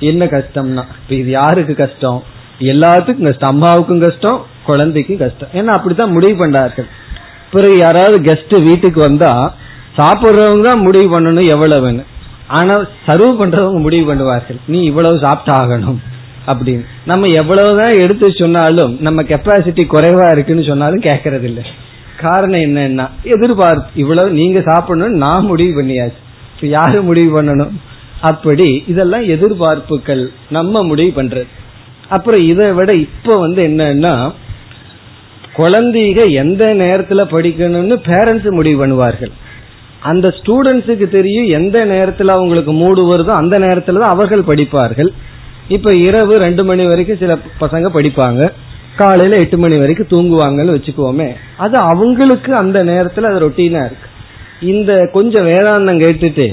[0.00, 2.22] என்ன கஷ்டம்னா இப்ப இது யாருக்கு கஷ்டம்?
[2.58, 3.50] எல்லாத்துக்கும் கஷ்டம்.
[3.50, 5.48] அம்மாவுக்கும் கஷ்டம் குழந்தைக்கும் கஷ்டம்.
[5.52, 6.86] ஏன்னா அப்படித்தான் முடிவு பண்ணார்கள்.
[7.50, 9.54] பிறகு யாராவது கெஸ்ட் வீட்டுக்கு வந்தா
[9.96, 12.04] சாப்பிடுறவங்க தான் முடிவு பண்ணணும் எவ்வளவுன்னு.
[12.48, 14.56] ஆனா சர்வ் பண்றவங்க முடிவு பண்ணுவார்கள்.
[14.66, 15.96] நீ இவ்வளவு சாப்பிட்டாகணும்.
[16.46, 16.84] அப்படின்னு.
[17.06, 21.62] நம்ம எவ்வளவுதான் எடுத்து சொன்னாலும் நம்ம கெப்பாசிட்டி குறைவா இருக்குன்னு சொன்னாலும் கேட்கறது இல்லை
[22.20, 23.90] காரணம் என்னன்னா எதிர்பார்ப்பு.
[23.94, 26.22] இவ்வளவு நீங்க சாப்பிடணும் நான் முடிவு பண்ணியாச்சு.
[26.60, 27.70] யாரு முடிவு பண்ணணும்?
[28.20, 31.46] அப்படி இதெல்லாம் எதிர்பார்ப்புகள் நம்ம முடிவு பண்றது.
[32.08, 34.32] அப்புறம் இதை விட இப்ப வந்து என்னன்னா
[35.56, 39.30] குழந்தைக எந்த நேரத்துல படிக்கணும்னு பேரண்ட்ஸ் முடிவு பண்ணுவார்கள்.
[40.10, 45.10] அந்த ஸ்டூடெண்ட்ஸுக்கு தெரியும் எந்த நேரத்துல அவங்களுக்கு மூடு வருதோ அந்த நேரத்துல தான் அவர்கள் படிப்பார்கள்.
[45.76, 48.42] இப்ப இரவு ரெண்டு மணி வரைக்கும் சில பசங்க படிப்பாங்க.
[49.00, 51.28] காலையில எட்டு மணி வரைக்கும் தூங்குவாங்கன்னு வச்சுக்குவோமே
[51.64, 54.08] அது அவங்களுக்கு அந்த நேரத்துல அது ரொட்டீனா இருக்கு.
[54.72, 56.46] இந்த கொஞ்சம் வேதாந்தம் கேட்டுட்டு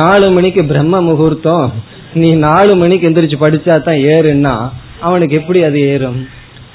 [0.00, 1.72] நாலு மணிக்கு பிரம்ம முகூர்த்தம்
[2.20, 4.54] நீ நாலு மணிக்கு எந்திரிச்சு படிச்சா தான் ஏறுன்னா
[5.00, 6.20] அவனுக்கு எப்படி அது ஏறும்?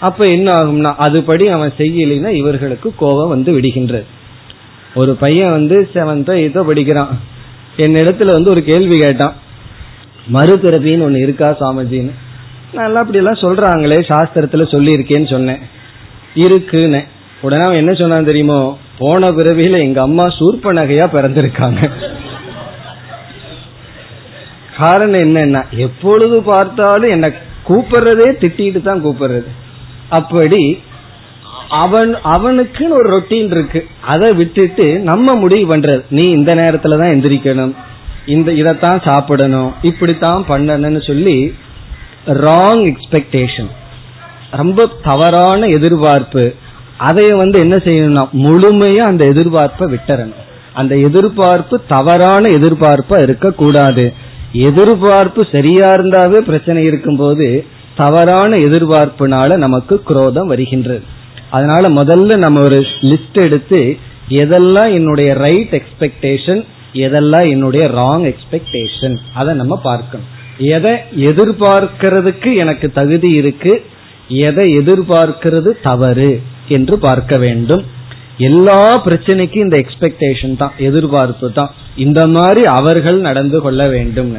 [0.07, 4.05] அப்ப என்ன ஆகும்னா அதுபடி அவன் செய்யலைன்னா இவர்களுக்கு கோபம் வந்து விடுகின்றது.
[4.95, 7.11] ஒரு பையன் வந்து செவன்த்தோ எய்த்தோ படிக்கிறான்.
[7.83, 9.35] என் இடத்துல வந்து ஒரு கேள்வி கேட்டான்.
[10.35, 12.13] மறுபிறவின்னு ஒன்று இருக்கா சாமிஜின்னு
[12.79, 15.61] நல்லா அப்படி எல்லாம் சொல்றாங்களே சாஸ்திரத்துல சொல்லியிருக்கேன்னு சொன்னேன்.
[16.45, 17.01] இருக்குன்னு.
[17.41, 18.59] உடனே அவன் என்ன சொன்னான் தெரியுமோ
[18.99, 21.81] போன பிறவியில எங்க அம்மா சூர்ப நகையா பிறந்திருக்காங்க.
[24.77, 27.27] காரணம் என்னன்னா எப்பொழுது பார்த்தாலும் என்ன
[27.67, 29.49] கூப்பிடுறதே திட்டிட்டு தான் கூப்பிடுறது.
[30.09, 30.61] அப்படி
[31.69, 33.87] அவன் அவனுக்குன்னு ஒரு ரொட்டீன் இருக்கு.
[34.01, 36.05] அதை விட்டுட்டு நம்ம முடிவு பண்றது.
[36.09, 37.75] நீ இந்த நேரத்துல தான் எந்திரிக்கணும்.
[38.25, 39.73] இந்த இதைத்தான் சாப்பிடணும்.
[39.81, 41.53] இப்படித்தான் பண்ணணும்னு சொல்லி
[42.27, 43.67] ராங் எக்ஸ்பெக்டேஷன்
[44.51, 46.53] ரொம்ப தவறான எதிர்பார்ப்பு.
[46.97, 50.41] அதை வந்து என்ன செய்யணும்னா முழுமையா அந்த எதிர்பார்ப்பை விட்டுறணும்.
[50.73, 54.13] அந்த எதிர்பார்ப்பு தவறான எதிர்பார்ப்பா இருக்கக்கூடாது.
[54.51, 61.12] எதிர்பார்ப்பு சரியா இருந்தாவே பிரச்சனை இருக்கும்போது தவறான எதிர்பார்ப்புனால நமக்கு குரோதம் வருகின்றது.
[61.55, 63.79] அதனால முதல்ல நம்ம ஒரு லிஸ்ட் எடுத்து
[64.41, 66.61] எதெல்லாம் என்னுடைய ரைட் எக்ஸ்பெக்டேஷன்
[67.05, 70.29] எதெல்லாம் என்னுடைய ராங் எக்ஸ்பெக்டேஷன் அதை நம்ம பார்க்கணும்.
[70.75, 70.93] எதை
[71.29, 73.73] எதிர்பார்க்கிறதுக்கு எனக்கு தகுதி இருக்கு
[74.47, 76.31] எதை எதிர்பார்க்கிறது தவறு
[76.77, 77.83] என்று பார்க்க வேண்டும்.
[78.49, 81.71] எல்லா பிரச்சனைக்கும் இந்த எக்ஸ்பெக்டேஷன் தான் எதிர்பார்ப்பு தான்.
[82.05, 84.31] இந்த மாதிரி அவர்கள் நடந்து கொள்ள வேண்டும்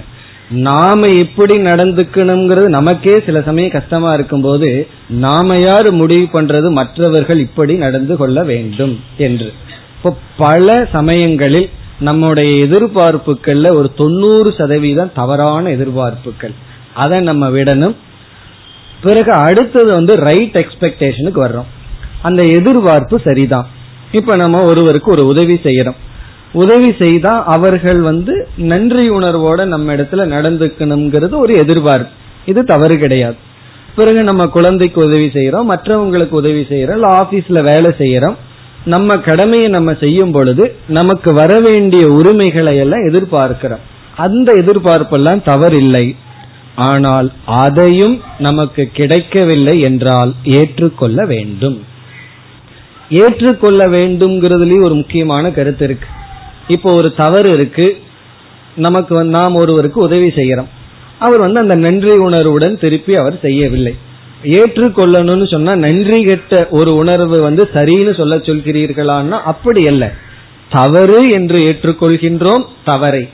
[0.50, 8.16] நாம எப்படி நடந்துக்கணுங்கிறது நமக்கே சில சமயம் கஷ்டமா இருக்கும்போது நாம யாரு முடிவு பண்றது மற்றவர்கள் இப்படி நடந்து
[8.16, 9.52] கொள்ள வேண்டும் என்று.
[9.96, 16.54] இப்போ பல சமயங்களில் நம்முடைய எதிர்பார்ப்புகள்ல ஒரு தொண்ணூறு சதவீதம் தவறான எதிர்பார்ப்புகள்.
[16.94, 17.96] அதை நம்ம விடணும்.
[19.02, 21.66] பிறகு அடுத்தது வந்து ரைட் எக்ஸ்பெக்டேஷனுக்கு வர்றோம்.
[22.22, 23.68] அந்த எதிர்பார்ப்பு சரிதான்.
[24.12, 25.96] இப்ப நம்ம ஒருவருக்கு ஒரு உதவி செய்யறோம்.
[26.54, 32.12] உதவி செய்தா அவர்கள் வந்து நன்றி உணர்வோட நம்ம இடத்துல நடந்துக்கணுங்கிறது ஒரு எதிர்பார்ப்பு.
[32.46, 33.36] இது தவறு கிடையாது.
[33.96, 38.36] பிறகு நம்ம குழந்தைக்கு உதவி செய்யறோம் மற்றவங்களுக்கு உதவி செய்யறோம் இல்ல ஆபீஸ்ல வேலை செய்யறோம்
[38.84, 43.84] நம்ம கடமையை நம்ம செய்யும் பொழுது நமக்கு வர வேண்டிய உரிமைகளை எல்லாம் எதிர்பார்க்கிறோம்.
[44.16, 46.06] அந்த எதிர்பார்ப்பெல்லாம் தவறில்லை.
[46.74, 51.78] ஆனால் அதையும் நமக்கு கிடைக்கவில்லை என்றால் ஏற்றுக்கொள்ள வேண்டும்.
[53.10, 56.08] ஏற்றுக்கொள்ள வேண்டும்ங்கிறதுலயும் ஒரு முக்கியமான கருத்து இருக்கு.
[56.68, 57.96] இப்போ ஒரு தவறு இருக்கு.
[58.76, 60.68] நமக்கு நாம் ஒருவருக்கு உதவி செய்யறோம்.
[61.18, 63.94] அவர் வந்து அந்த நன்றி உணர்வுடன் திருப்பி அவர் செய்யவில்லை.
[64.44, 70.12] ஏற்றுக்கொள்ளணும்னு சொன்னா நன்றி கெட்ட ஒரு உணர்வு வந்து சரின்னு சொல்ல சொல்கிறீர்களான்னா அப்படி அல்ல.
[70.70, 73.28] தவறு என்று ஏற்றுக்கொள்கின்றோம் தவறை.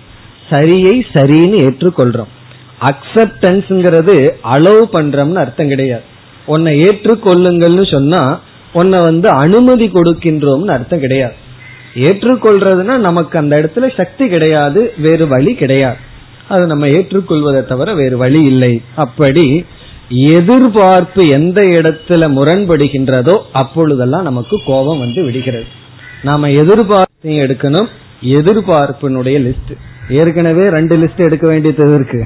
[0.51, 2.31] சரியை சரின்னு ஏற்றுக்கொள்றோம்.
[2.81, 6.03] அக்செப்டன்ஸ்ங்கிறது அலோவ் பண்றோம்னு அர்த்தம் கிடையாது.
[6.47, 8.41] உன்னை ஏற்றுக்கொள்ளுங்கள்னு சொன்னா
[8.73, 11.35] உன்னை வந்து அனுமதி கொடுக்கின்றோம்னு அர்த்தம் கிடையாது.
[11.95, 15.97] ஏற்றுக்கொள்றதுன்னா நமக்கு அந்த இடத்துல சக்தி கிடையாது வேறு வழி கிடையாது.
[16.49, 18.83] அது நம்ம ஏற்றுக்கொள்வதை தவிர வேறு வழி இல்லை.
[18.95, 19.65] அப்படி
[20.09, 25.65] எதிர்பார்ப்பு எந்த இடத்துல முரண்படுகின்றதோ அப்பொழுதெல்லாம் நமக்கு கோபம் வந்து விடுகிறது.
[26.23, 27.89] நாம எதிர்பார்ப்பு எடுக்கணும்
[28.23, 29.73] எதிர்பார்ப்பினுடைய லிஸ்ட்
[30.09, 32.25] ஏற்கனவே ரெண்டு லிஸ்ட் எடுக்க வேண்டியது இருக்கு.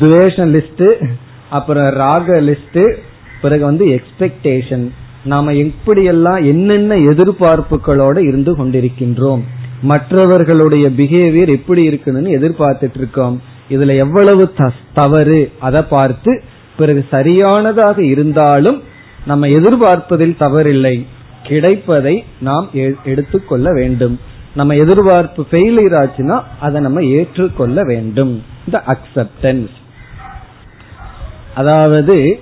[0.00, 1.08] துவேஷன் லிஸ்ட்
[1.50, 2.96] அப்புறம் ராக லிஸ்ட்
[3.40, 4.88] பிறகு வந்து எக்ஸ்பெக்டேஷன்
[5.24, 9.40] நாம எப்படியெல்லாம் என்னென்ன எதிர்பார்ப்புகளோட இருந்து கொண்டிருக்கின்றோம்?
[9.82, 14.52] மற்றவர்களுடைய பிஹேவியர் எப்படி இருக்குன்னு எதிர்பார்த்துட்டு இருக்கோம் இதுல எவ்வளவு
[14.94, 15.52] தவறு?
[15.58, 16.42] அதை பார்த்து
[16.76, 18.82] பிறகு சரியானதாக இருந்தாலும்
[19.26, 21.06] நம்ம எதிர்பார்ப்பதில் தவறில்லை.
[21.42, 22.70] கிடைப்பதை நாம்
[23.04, 24.20] எடுத்துக்கொள்ள வேண்டும்.
[24.54, 28.42] நம்ம எதிர்பார்ப்பு ஃபெயிலியர் ஆச்சுன்னா அதை நம்ம ஏற்றுக்கொள்ள வேண்டும்.
[28.66, 29.70] இந்த அக்செப்டன்ஸ்
[31.54, 32.40] அதாவது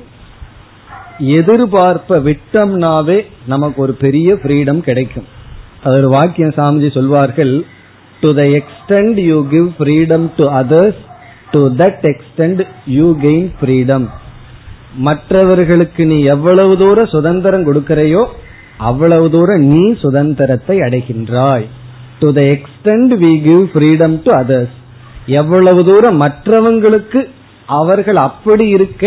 [1.39, 3.19] எதிர்பார்ப்ப விட்டம்னாவே
[3.53, 5.27] நமக்கு ஒரு பெரிய ஃப்ரீடம் கிடைக்கும்.
[5.85, 7.53] அது ஒரு வாக்கியம் சாமிஜி சொல்வார்கள்
[8.23, 11.01] to the extent you give freedom to others
[11.53, 12.63] to that extent
[12.99, 14.07] you gain freedom
[15.07, 18.23] மற்றவர்களுக்கு நீ எவ்வளவு தூரம் சுதந்திரம் கொடுக்கிறையோ
[18.91, 21.67] அவ்வளவு தூரம் நீ சுதந்திரத்தை அடைகின்றாய்.
[22.21, 24.77] To the extent we give freedom to others
[25.41, 27.21] எவ்வளவு தூரம் மற்றவங்களுக்கு
[27.79, 29.05] அவர்கள் அப்படி இருக்க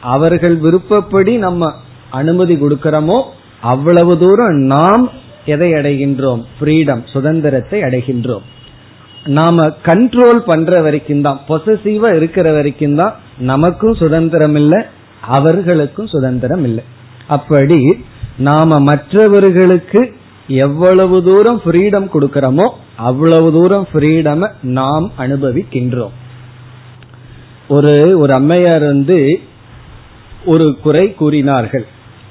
[0.00, 1.72] அவர்கள் விருப்பப்படி நம்ம
[2.10, 3.18] அனுமதி கொடுக்கிறோமோ
[3.60, 5.04] அவ்வளவு தூரம் நாம்
[5.44, 6.40] எதை அடைகின்றோம்?
[6.56, 8.44] ஃப்ரீடம் சுதந்திரத்தை அடைகின்றோம்.
[9.24, 13.14] நாம கண்ட்ரோல் பண்ற வரைக்கும் தான் பொசசிவா இருக்கிற வரைக்கும் தான்
[13.50, 14.80] நமக்கும் சுதந்திரம் இல்லை
[15.20, 16.84] அவர்களுக்கும் சுதந்திரம் இல்லை.
[17.26, 17.80] அப்படி
[18.48, 20.00] நாம மற்றவர்களுக்கு
[20.66, 22.66] எவ்வளவு தூரம் ஃப்ரீடம் கொடுக்கிறோமோ
[23.08, 26.14] அவ்வளவு தூரம் ஃப்ரீடம் நாம் அனுபவிக்கின்றோம்.
[27.68, 29.18] ஒரு ஒரு அம்மையார் வந்து
[30.44, 31.86] ஒரு குறை கூறினார்கள்.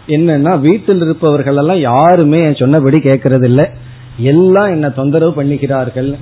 [0.07, 3.65] என்னன்னா வீட்டில் இருப்பவர்கள் எல்லாம் யாருமே சொன்னபடி கேட்கறது இல்லை
[4.17, 6.15] எல்லாம் என்ன தொந்தரவு பண்ணுகிறார்கள்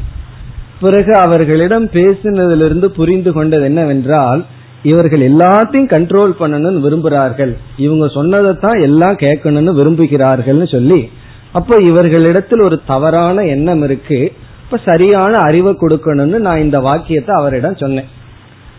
[0.80, 4.46] பிறகு அவர்களிடம் பேசினதிலிருந்து புரிந்து கொண்டது என்னவென்றால்
[4.84, 7.54] இவர்கள் எல்லாத்தையும் கண்ட்ரோல் பண்ணணும்னு விரும்புகிறார்கள்.
[7.78, 11.10] இவங்க சொன்னதைத்தான் எல்லாம் கேட்கணும்னு விரும்புகிறார்கள்னு சொல்லி
[11.52, 14.34] அப்ப இவர்களிடத்தில் ஒரு தவறான எண்ணம் இருக்கு.
[14.64, 18.06] இப்ப சரியான அறிவை கொடுக்கணும்னு நான் இந்த வாக்கியத்தை அவரிடம் சொன்னேன்.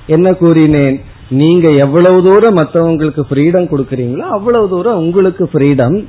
[0.07, 1.01] என்ன கூறினேன்?
[1.31, 6.05] நீங்க எவ்வளவு தூரம் மற்றவங்களுக்கு ஃப்ரீடம் கொடுக்கறீங்களோ அவ்வளவு தூரம் உங்களுக்கு ஃப்ரீடம்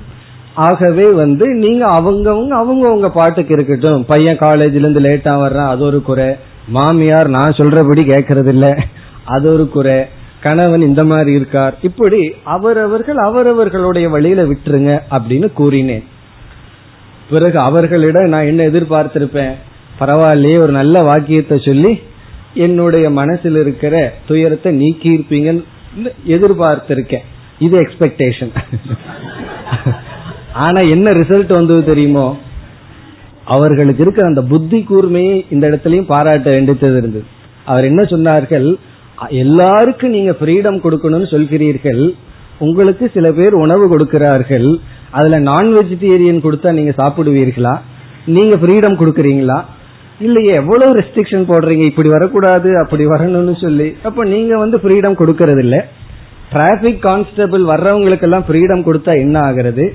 [0.54, 4.06] ஆகவே வந்து நீங்க அவங்கவுங்க அவங்கவுங்க பாட்டுக்கு இருக்கட்டும்.
[4.06, 6.36] பையன் காலேஜ்ல இருந்து லேட்டா வர்றான் அது ஒரு குறை.
[6.68, 8.78] மாமியார் நான் சொல்றபடி கேட்கறது இல்ல
[9.26, 10.06] அது ஒரு குறை.
[10.42, 11.78] கணவன் இந்த மாதிரி இருக்கார்.
[11.82, 16.04] இப்படி அவரவர்கள் அவரவர்களுடைய வழியில விட்டுருங்க அப்படின்னு கூறினேன்.
[17.30, 19.52] பிறகு அவர்களிடம் நான் என்ன எதிர்பார்த்திருப்பேன்?
[20.00, 22.00] பரவாயில்லையே ஒரு நல்ல வாக்கியத்தை சொல்லி
[22.54, 25.64] என்னுடைய மனசில் இருக்கிற துயரத்தை நீக்கி இருப்பீங்கன்னு
[26.28, 27.26] எதிர்பார்த்திருக்கேன்.
[27.60, 28.52] இது எக்ஸ்பெக்டேஷன்
[30.54, 32.38] ஆனா என்ன ரிசல்ட் வந்தது தெரியுமோ?
[33.46, 37.26] அவர்களுக்கு இருக்கிற அந்த புத்தி கூர்மையை இந்த இடத்துலயும் பாராட்ட வேண்டியது இருந்தது.
[37.66, 38.76] அவர் என்ன சொன்னார்கள்?
[39.30, 42.16] எல்லாருக்கும் நீங்க ஃப்ரீடம் கொடுக்கணும்னு சொல்கிறீர்கள்.
[42.58, 44.80] உங்களுக்கு சில பேர் உணவு கொடுக்கிறார்கள்.
[45.12, 47.80] அதுல நான் வெஜிடேரியன் கொடுத்தா நீங்க சாப்பிடுவீர்களா?
[48.26, 49.66] நீங்க ஃப்ரீடம் கொடுக்கறீங்களா?
[50.26, 51.84] இல்லையே எவ்வளவு ரெஸ்ட்ரிக்ஷன் போடுறீங்க?
[51.92, 53.88] இப்படி வரக்கூடாது அப்படி வரணும்னு சொல்லி.
[54.08, 55.78] அப்ப நீங்க வந்து ஃப்ரீடம் கொடுக்கறது இல்ல
[56.54, 59.86] டிராபிக் கான்ஸ்டபிள் வர்றவங்களுக்கு எல்லாம் ஃப்ரீடம் கொடுத்தா என்ன ஆகிறது?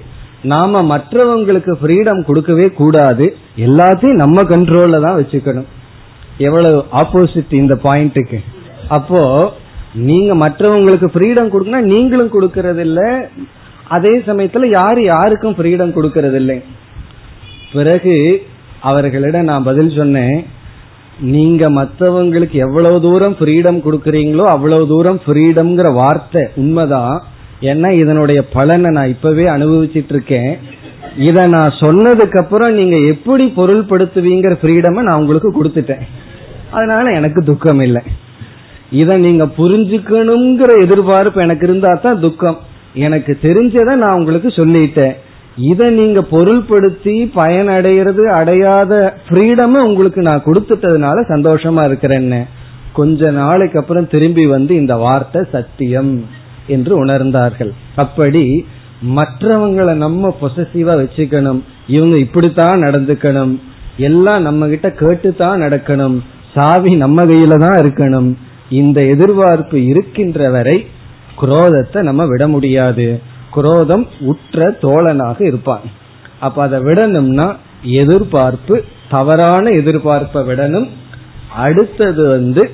[0.53, 3.27] நாம மற்றவங்களுக்கு ஃப்ரீடம் கொடுக்கவே கூடாது.
[3.67, 5.69] எல்லாத்தையும் நம்ம கண்ட்ரோல்ல தான் வச்சுக்கணும்.
[6.47, 8.39] எவ்வளவு ஆப்போசிட் இந்த பாயிண்ட்டுக்கு
[8.97, 9.21] அப்போ
[10.09, 13.01] நீங்க மற்றவங்களுக்கு ஃப்ரீடம் கொடுக்கணும் நீங்களும் கொடுக்கறது இல்ல
[13.97, 16.57] அதே சமயத்துல யாரு யாருக்கும் ஃப்ரீடம் கொடுக்கறது இல்லை
[17.73, 18.17] பிறகு
[18.89, 20.37] அவர்களிடம் நான் பதில் சொன்னேன்.
[21.35, 27.17] நீங்க மற்றவங்களுக்கு எவ்வளவு தூரம் ஃப்ரீடம் கொடுக்கறீங்களோ அவ்வளவு தூரம் ஃப்ரீடம்ங்கிற வார்த்தை உண்மைதான்.
[27.71, 30.53] ஏன்னா இதனுடைய பலனை நான் இப்பவே அனுபவிச்சிட்டு இருக்கேன்
[31.29, 36.05] இத நான் சொன்னதுக்கு அப்புறம் நீங்க எப்படி பொருள்படுத்துவீங்கிற ஃப்ரீடம் நான் உங்களுக்கு கொடுத்துட்டேன்.
[36.77, 38.03] அதனால எனக்கு துக்கம் இல்லை.
[39.03, 42.59] இத நீங்க புரிஞ்சுக்கணுங்கிற எதிர்பார்ப்பு எனக்கு இருந்தா தான் துக்கம்.
[43.07, 45.15] எனக்கு தெரிஞ்சதை நான் உங்களுக்கு சொல்லிட்டேன்.
[45.57, 52.47] இதை நீங்க பொருள்படுத்தி பயனடைகிறது அடையாத ஃப்ரீடம் உங்களுக்கு நான் கொடுத்துட்டதுனால சந்தோஷமா இருக்கிறேன்னு.
[52.93, 56.25] கொஞ்ச நாளைக்கு அப்புறம் திரும்பி வந்து இந்த வார்த்தை சத்தியம்
[56.67, 57.71] என்று உணர்ந்தார்கள்.
[57.95, 58.67] அப்படி
[59.17, 61.61] மற்றவங்களை நம்ம பொசசிவா வச்சுக்கணும்.
[61.87, 63.61] இவங்க இப்படித்தான் நடந்துக்கணும்.
[63.97, 66.19] எல்லாம் நம்ம கிட்ட கேட்டுத்தான் நடக்கணும்.
[66.55, 68.35] சாவி நம்ம கையில தான் இருக்கணும்.
[68.71, 70.87] இந்த எதிர்பார்ப்பு இருக்கின்ற வரை
[71.41, 73.21] குரோதத்தை நம்ம விட முடியாது.
[73.55, 75.81] குரோதம் உற்ற தோழனாக இருப்பான்.
[76.41, 80.89] அப்ப அதை விடணும்னா எதிர்பார்ப்பு தவறான எதிர்பார்ப்பை விடணும்.
[81.55, 82.71] அடுத்தது வந்து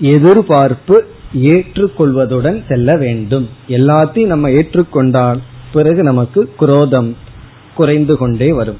[0.00, 1.04] எதிர்பார்ப்பு
[1.36, 3.48] ஏற்றுக்கொள்வதுடன் செல்ல வேண்டும்.
[3.68, 5.38] எல்லாத்தையும் நம்ம ஏற்றுக்கொண்டால்
[5.72, 7.16] பிறகு நமக்கு குரோதம்
[7.74, 8.78] குறைந்து கொண்டே வரும்.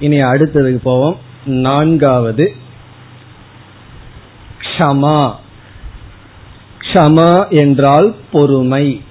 [0.00, 1.16] இனி அடுத்ததுக்கு போவோம்.
[1.46, 2.54] நான்காவது
[4.62, 5.34] க்ஷமா.
[6.78, 9.02] க்ஷமா என்றால் பொறுமை.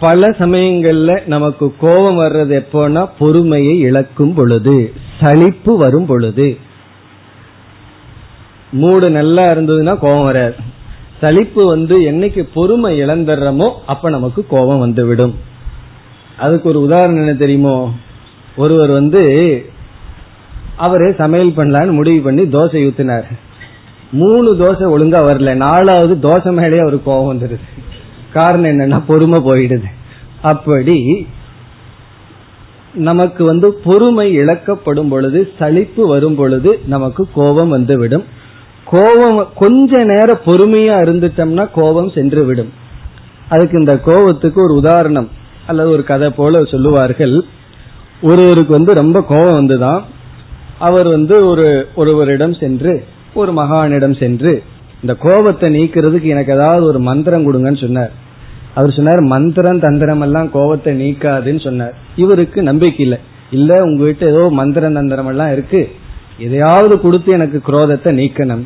[0.00, 6.58] பல சமயங்கள்ல நமக்கு கோபம் வர்றது எப்போனா பொறுமையை இழக்கும் பொழுது சலிப்பு வரும் பொழுது.
[8.70, 10.54] மூடு நல்லா இருந்ததுன்னா கோபம் வராது.
[11.22, 15.34] சளிப்பு வந்து என்னைக்கு பொறுமை இழந்துடுறோமோ அப்ப நமக்கு கோபம் வந்துவிடும்.
[16.38, 17.92] அதுக்கு ஒரு உதாரணம் என்ன தெரியுமோ?
[18.56, 19.22] ஒருவர் வந்து
[20.76, 23.24] அவரே சமையல் பண்ணலான்னு முடிவு பண்ணி தோசை ஊத்தினார்.
[24.12, 25.54] மூணு தோசை ஒழுங்கா வரல.
[25.54, 27.60] நாலாவது தோசை மேலேயே அவருக்கு கோபம் வந்துருது.
[28.38, 29.88] காரணம் என்னன்னா பொறுமை போயிடுது.
[30.50, 30.98] அப்படி
[33.08, 38.24] நமக்கு வந்து பொறுமை இழக்கப்படும் பொழுது சளிப்பு வரும் பொழுது நமக்கு கோபம் வந்துவிடும்.
[38.92, 42.70] கோபம் கொஞ்ச நேரம் பொறுமையா இருந்துட்டோம்னா கோபம் சென்று விடும்
[43.48, 45.28] அதுக்கு இந்த கோபத்துக்கு ஒரு உதாரணம்
[45.66, 47.34] அல்லது ஒரு கதை போல சொல்லுவார்கள்.
[48.22, 50.02] ஒருவருக்கு வந்து ரொம்ப கோபம் வந்துதான்
[50.86, 51.66] அவர் வந்து ஒரு
[52.00, 52.92] ஒருவரிடம் சென்று
[53.40, 54.52] ஒரு மகானிடம் சென்று
[55.02, 58.12] இந்த கோபத்தை நீக்கிறதுக்கு எனக்கு ஏதாவது ஒரு மந்திரம் கொடுங்கன்னு சொன்னார்.
[58.76, 61.94] அவர் சொன்னார் மந்திரம் தந்திரம் எல்லாம் கோபத்தை நீக்காதுன்னு சொன்னார்.
[62.16, 63.18] இவருக்கு நம்பிக்கை இல்லை.
[63.50, 65.80] இல்ல உங்ககிட்ட ஏதோ மந்திரம் தந்திரம் எல்லாம் இருக்கு.
[66.38, 68.64] எதையாவது கொடுத்து எனக்கு குரோதத்தை நீக்கணும்.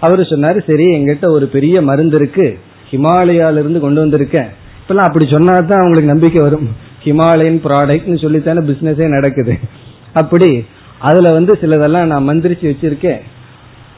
[0.00, 2.46] அவரு சொன்னாரு சரி எங்கிட்ட ஒரு பெரிய மருந்து இருக்கு.
[2.90, 4.50] ஹிமாலயால இருந்து கொண்டு வந்திருக்கேன்.
[4.80, 6.68] இப்பெல்லாம் அப்படி சொன்னா தான் அவங்களுக்கு நம்பிக்கை வரும்.
[7.04, 9.54] ஹிமாலயன் ப்ராடக்ட்னு சொல்லித்தானே பிசினஸே நடக்குது.
[10.12, 10.50] அப்படி
[10.98, 13.20] அதுல வந்து சிலதெல்லாம் நான் மந்திரிச்சு வச்சிருக்கேன்.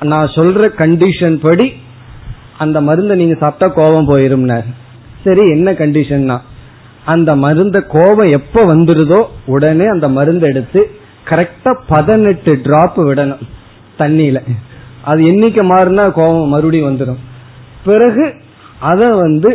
[0.05, 1.67] நான் சொல்ற கண்டிஷன் படி
[2.59, 4.69] அந்த மருந்தை நீங்க சாப்பிட்டா கோபம் போயிரும்னார்.
[5.25, 6.37] சரி என்ன கண்டிஷன்னா
[7.05, 10.81] அந்த மருந்த கோபம் எப்ப வந்துருதோ உடனே அந்த மருந்து எடுத்து
[11.31, 13.43] கரெக்டா பதினெட்டு டிராப் விடணும்
[13.99, 14.39] தண்ணியில.
[15.11, 17.21] அது என்னைக்கு மாறினா கோபம் மறுபடியும் வந்துடும்
[17.85, 18.25] பிறகு
[18.91, 19.51] அத வந்து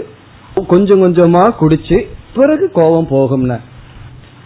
[0.68, 1.98] கொஞ்சம் கொஞ்சமா குடிச்சு
[2.34, 3.58] பிறகு கோபம் போகும்னா.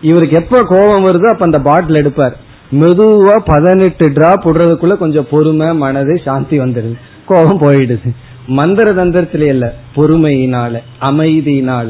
[0.02, 2.36] இவருக்கு எப்ப கோபம் வருதோ அப்ப அந்த பாட்டில் எடுப்பார்.
[2.82, 8.10] மெதுவா பதினெட்டு டிராப் விடுறதுக்குள்ள கொஞ்சம் பொறுமை மனது சாந்தி வந்துடுது கோபம் போயிடுது.
[8.52, 11.90] மந்திர தந்திரத்தில இல்ல பொறுமையினால அமைதியினால.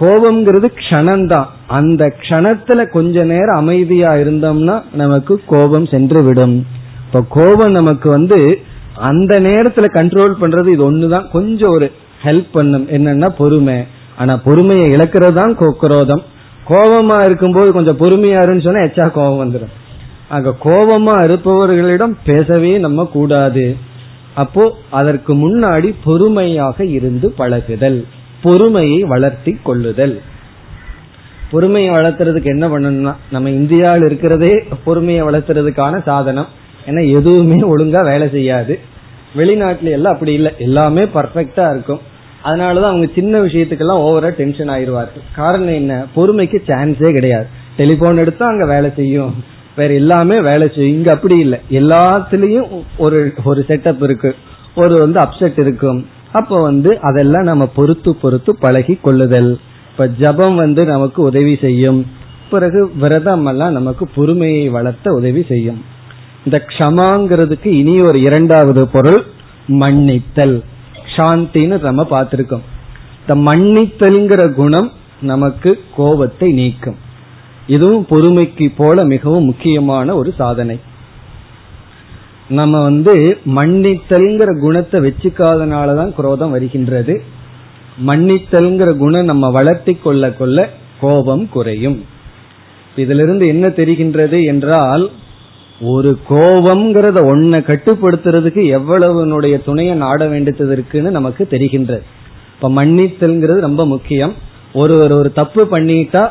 [0.00, 1.46] கோபம்ங்கிறது க்ஷணம்தான்.
[1.66, 6.66] அந்த க்ஷணத்துல கொஞ்ச நேரம் அமைதியா இருந்தோம்னா நமக்கு கோபம் சென்று விடும்
[7.06, 8.60] இப்ப கோபம் நமக்கு வந்து
[8.94, 11.30] அந்த நேரத்துல கண்ட்ரோல் பண்றது இது ஒண்ணுதான்.
[11.30, 12.86] கொஞ்சம் ஒரு ஹெல்ப் பண்ணும்.
[12.88, 13.78] என்னன்னா பொறுமை.
[14.16, 16.22] ஆனா பொறுமையை இழக்கிறது தான் குரோதம்.
[16.68, 19.72] கோபமா இருக்கும்போது கொஞ்சம் பொறுமையா இருன்னு சொன்னா எச்சா கோபம் வந்துடும்
[20.28, 23.64] அங்க கோபமா இருப்பவர்களிடம் பேசவே நம்ம கூடாது.
[24.34, 28.06] அப்போ அதற்கு முன்னாடி பொறுமையாக இருந்து பழகுதல்
[28.42, 30.20] பொறுமையை வளர்த்தி கொள்ளுதல்.
[31.50, 36.46] பொறுமையை வளர்த்துறதுக்கு என்ன பண்ணணும்னா நம்ம இந்தியாவில் இருக்கிறதே பொறுமையை வளர்த்துறதுக்கான சாதனம்.
[36.86, 38.78] ஏன்னா எதுவுமே ஒழுங்கா வேலை செய்யாது.
[39.36, 40.52] வெளிநாட்டுல எல்லாம் அப்படி இல்லை.
[40.58, 42.00] எல்லாமே பர்ஃபெக்டா இருக்கும்.
[42.44, 46.04] அதனாலதான் அவங்க சின்ன விஷயத்துக்கெல்லாம் ஓவரா டென்ஷன் ஆயிடுவார்கள் காரணம் என்ன?
[46.16, 47.46] பொறுமைக்கு சான்ஸே கிடையாது.
[47.76, 49.44] டெலிபோன் எடுத்தா அங்க வேலை செய்யும்.
[49.76, 50.96] வேற எல்லாமே வேலை செய்யும்.
[50.96, 51.58] இங்க அப்படி இல்லை.
[51.70, 54.34] எல்லாத்துலயும் ஒரு ஒரு செட்டப் இருக்கு.
[54.74, 56.06] ஒரு வந்து அப்செட் இருக்கும்.
[56.32, 59.58] அப்ப வந்து அதெல்லாம் நம்ம பொறுத்து பொறுத்து பழகி கொள்ளுதல்.
[59.90, 62.06] இப்ப ஜபம் வந்து நமக்கு உதவி செய்யும்.
[62.50, 65.84] பிறகு விரதம் எல்லாம் நமக்கு பொறுமையை வளர்த்த உதவி செய்யும்.
[66.44, 69.22] இந்த க்ஷமாங்கிறதுக்கு இனி ஒரு இரண்டாவது பொருள்
[69.66, 70.62] மன்னித்தல்.
[71.16, 72.60] சாந்தின்னு நம்ம பார்த்திருக்கோம்.
[73.28, 76.96] இந்த மன்னித்தல்ங்கிற குணம் நமக்கு கோபத்தை நீக்கும்.
[77.70, 80.76] இதுவும் பொறுமைக்கு போல மிகவும் முக்கியமான ஒரு சாதனை.
[82.48, 83.14] நம்ம வந்து
[83.56, 87.14] மன்னித்தல்ங்கிற குணத்தை வச்சுக்காதனாலதான் குரோதம் வருகின்றது.
[88.06, 90.68] மன்னித்தல்ங்கிற குணம் நம்ம வளர்த்தி கொள்ள கொள்ள
[91.00, 91.98] கோபம் குறையும்.
[92.96, 95.04] இதிலிருந்து என்ன தெரிகின்றது என்றால்
[95.80, 102.04] ஒரு கோபம்ங்கிறத ஒன்ன கட்டுப்படுத்துறதுக்கு எவ்வளவுனுடைய துணையை நாட வேண்டியது இருக்குன்னு நமக்கு தெரிகின்றது.
[102.54, 104.34] இப்ப மன்னித்தல்ங்கிறது ரொம்ப முக்கியம்.
[104.72, 106.24] ஒருவர் ஒரு தப்பு பண்ணிட்டா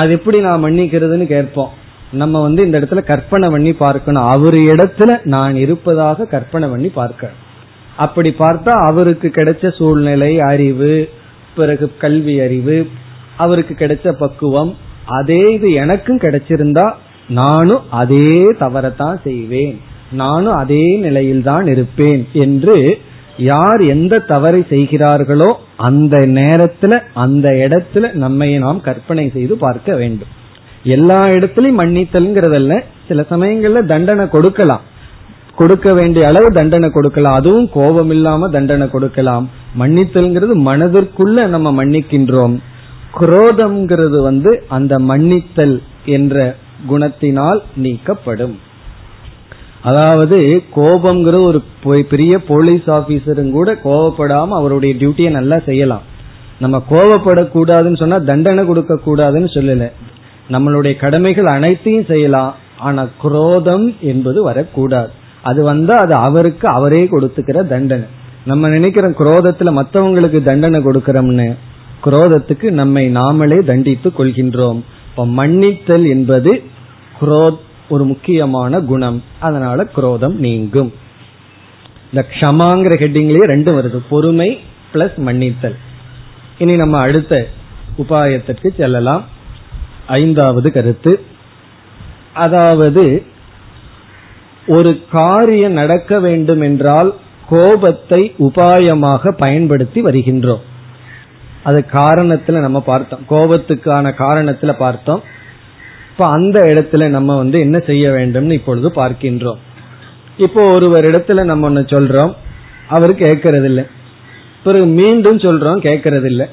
[0.00, 1.72] அது எப்படி நான் மன்னிக்கிறதுன்னு கேட்போம்.
[2.20, 4.26] நம்ம வந்து இந்த இடத்துல கற்பனை பண்ணி பார்க்கணும்.
[4.34, 7.30] அவரு இடத்துல நான் இருப்பதாக கற்பனை பண்ணி பார்க்க
[8.04, 10.92] அப்படி பார்த்தா அவருக்கு கிடைச்ச சூழ்நிலை அறிவு
[11.56, 12.76] பிறகு கல்வி அறிவு
[13.42, 14.72] அவருக்கு கிடைச்ச பக்குவம்
[15.18, 16.86] அதே இது எனக்கும் கிடைச்சிருந்தா
[17.40, 18.30] நானும் அதே
[18.62, 19.76] தவறத்தான் செய்வேன்.
[20.22, 22.76] நானும் அதே நிலையில் தான் இருப்பேன் என்று
[23.36, 30.28] யார் எந்த தவறை செய்கிறார்களோ அந்த நேரத்துல அந்த இடத்துல நம்மை நாம் கற்பனை செய்து பார்க்க வேண்டும்.
[30.82, 32.84] எல்லா இடத்துலயும் மன்னித்தல்ங்கிறதல்ல.
[33.08, 34.80] சில சமயங்கள்ல தண்டனை கொடுக்கலாம்.
[35.56, 37.34] கொடுக்க வேண்டிய அளவு தண்டனை கொடுக்கலாம்.
[37.34, 39.50] அதுவும் கோபம் இல்லாம தண்டனை கொடுக்கலாம்.
[39.78, 42.58] மன்னித்தல்ங்கிறது மனதிற்குள்ள நம்ம மன்னிக்கின்றோம்.
[43.20, 46.56] குரோதம்ங்கிறது வந்து அந்த மன்னித்தல் என்ற
[46.88, 48.58] குணத்தினால் நீக்கப்படும்.
[49.84, 50.38] அதாவது
[50.76, 51.60] கோபம்ங்கிற ஒரு
[52.12, 56.04] பெரிய போலீஸ் ஆபீசரும் கூட கோவப்படாம அவருடைய டியூட்டியை நல்லா செய்யலாம்.
[56.58, 59.86] நம்ம கோவப்படக்கூடாதுன்னு சொன்னா தண்டனை கொடுக்க கூடாதுன்னு சொல்லல.
[60.50, 62.54] நம்மளுடைய கடமைகள் அனைத்தையும் செய்யலாம்.
[62.78, 65.10] ஆனா குரோதம் என்பது வரக்கூடாது.
[65.42, 68.06] அது வந்தா அது அவருக்கு அவரே கொடுத்துக்கிற தண்டனை.
[68.46, 71.48] நம்ம நினைக்கிறோம் குரோதத்துல மற்றவங்களுக்கு தண்டனை கொடுக்கிறோம்னு
[72.04, 74.80] குரோதத்துக்கு நம்மை நாமளே தண்டித்து கொள்கின்றோம்.
[75.10, 76.62] இப்ப மன்னித்தல் என்பது
[77.20, 77.62] குரோத்
[77.94, 79.18] ஒரு முக்கியமான குணம்.
[79.38, 80.92] அதனால குரோதம் நீங்கும்.
[82.12, 84.00] இந்த க்ஷமாங்கிற ஹெட்டிங்லயே ரெண்டும் வருது.
[84.10, 84.48] பொறுமை
[84.92, 85.76] பிளஸ் மன்னித்தல்.
[86.58, 87.48] இனி நம்ம அடுத்த
[87.98, 89.24] உபாயத்திற்கு செல்லலாம்.
[90.06, 91.12] ஐந்தாவது கருத்து.
[92.34, 93.04] அதாவது
[94.66, 97.10] ஒரு காரியம் நடக்க வேண்டும் என்றால்
[97.48, 100.64] கோபத்தை உபாயமாக பயன்படுத்தி வருகின்றோம்.
[101.64, 103.24] அது காரணத்துல நம்ம பார்த்தோம்.
[103.30, 105.22] கோபத்துக்கான காரணத்துல பார்த்தோம்.
[106.14, 109.56] இப்ப அந்த இடத்துல நம்ம வந்து என்ன செய்ய வேண்டும்னு இப்பொழுது பார்க்கின்றோம்.
[110.36, 112.32] இப்போ ஒருவர் இடத்துல நம்ம ஒன்னு சொல்றோம்.
[112.88, 113.84] அவர் கேட்கறது இல்லை
[114.64, 116.46] பிறகு மீண்டும் சொல்றோம் கேட்கறது இல்லை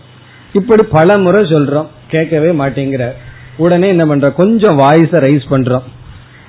[0.53, 3.14] இப்படி பல முறை சொல்றோம் கேட்கவே மாட்டேங்கிறார்.
[3.57, 4.34] உடனே என்ன பண்றோம்?
[4.34, 5.82] கொஞ்சம் வாய்ஸ ரைஸ் பண்றோம்.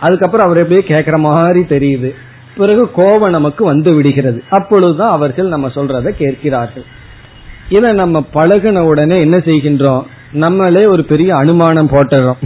[0.01, 2.11] அதுக்கப்புறம் அவர் எப்படியே கேட்கற மாதிரி தெரியுது.
[2.57, 4.43] பிறகு கோபம் நமக்கு வந்து விடுகிறது.
[4.51, 6.85] அப்பொழுதுதான் அவர்கள் நம்ம சொல்றத கேட்கிறார்கள்.
[7.69, 10.03] இதை நம்ம பழகின உடனே என்ன செய்கின்றோம்?
[10.33, 12.43] நம்மளே ஒரு பெரிய அனுமானம் போட்டுறோம்.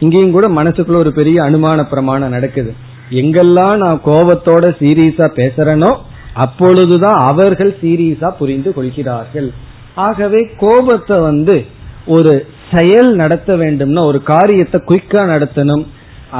[0.00, 2.72] இங்கேயும் கூட மனசுக்குள்ள ஒரு பெரிய அனுமான பிரமாணம் நடக்குது.
[3.20, 5.90] எங்கெல்லாம் நான் கோபத்தோட சீரியஸா பேசுறேனோ
[6.44, 9.48] அப்பொழுதுதான் அவர்கள் சீரியஸா புரிந்து கொள்கிறார்கள்.
[10.06, 11.56] ஆகவே கோபத்தை வந்து
[12.16, 12.32] ஒரு
[12.72, 15.84] செயல் நடத்த வேண்டும்னா ஒரு காரியத்தை குயிக்கா நடத்தணும்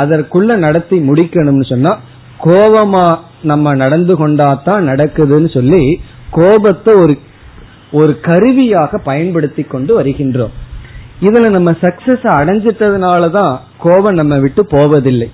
[0.03, 1.93] அதற்குள்ள நடத்தி முடிக்கணும்னு சொன்னா
[2.45, 3.07] கோபமா
[3.43, 5.83] நம்ம நடந்து கொண்டாதான் நடக்குதுன்னு சொல்லி
[6.31, 7.15] கோபத்தை ஒரு
[7.91, 10.55] ஒரு கருவியாக பயன்படுத்தி கொண்டு வருகின்றோம்.
[11.21, 15.31] இதுல நம்ம சக்சஸ் அடைஞ்சிட்டதுனாலதான் கோபம் நம்ம விட்டு போவதில்லை.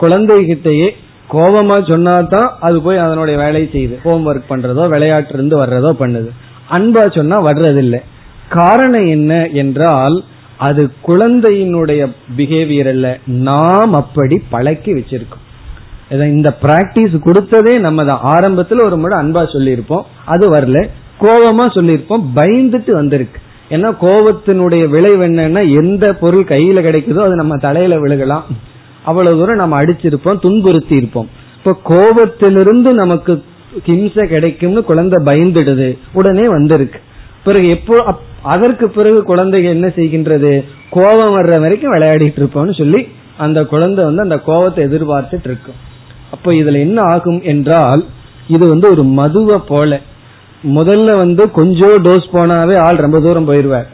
[0.00, 0.88] குழந்தைகிட்டயே
[1.32, 4.02] கோபமா சொன்னாதான் அது போய் அதனுடைய வேலையை செய்யுது.
[4.02, 6.30] ஹோம் ஒர்க் பண்றதோ விளையாட்டு இருந்து வர்றதோ பண்ணுது.
[6.70, 8.00] அன்பா சொன்னா வர்றதில்லை.
[8.48, 10.24] காரணம் என்ன என்றால்
[10.56, 13.18] அது குழந்தையினுடைய பிஹேவியர் அல்ல.
[13.26, 15.42] நாம் அப்படி பழக்கி வச்சிருக்கோம்.
[16.10, 20.02] இந்த பிராக்டிஸ் கொடுத்ததே நம்ம தான் ஆரம்பத்துல ஒரு முறை அன்பா சொல்லியிருப்போம்.
[20.24, 20.88] அது வரல.
[21.20, 22.24] கோபமா சொல்லியிருப்போம்.
[22.36, 23.40] பயந்துட்டு வந்திருக்கு.
[23.70, 28.42] ஏன்னா கோபத்தினுடைய விளைவு என்னன்னா எந்த பொருள் கையில கிடைக்குதோ அது நம்ம தலையில விழுகலாம்.
[29.04, 31.28] அவ்வளவு தூரம் நம்ம அடிச்சிருப்போம் துன்புறுத்தி இருப்போம்.
[31.56, 33.42] இப்ப கோபத்திலிருந்து நமக்கு
[33.86, 35.98] ஹிம்சை கிடைக்கும்னு குழந்தை பயந்துடுது.
[36.12, 36.98] உடனே வந்திருக்கு.
[37.44, 40.64] பிறகு எப்போ அதற்கு பிறகு குழந்தை என்ன செய்கின்றது?
[40.90, 45.74] கோபம் வர்ற வரைக்கும் விளையாடிட்டு இருப்போம்னு சொல்லி அந்த குழந்தை வந்து அந்த கோபத்தை எதிர்பார்த்துட்டு இருக்கும்.
[46.30, 48.04] அப்ப இதுல என்ன ஆகும் என்றால்
[48.48, 50.00] இது வந்து ஒரு மதுவை போல.
[50.68, 53.86] முதல்ல வந்து கொஞ்சம் டோஸ் போனாவே ஆள் ரொம்ப தூரம் போயிருவார்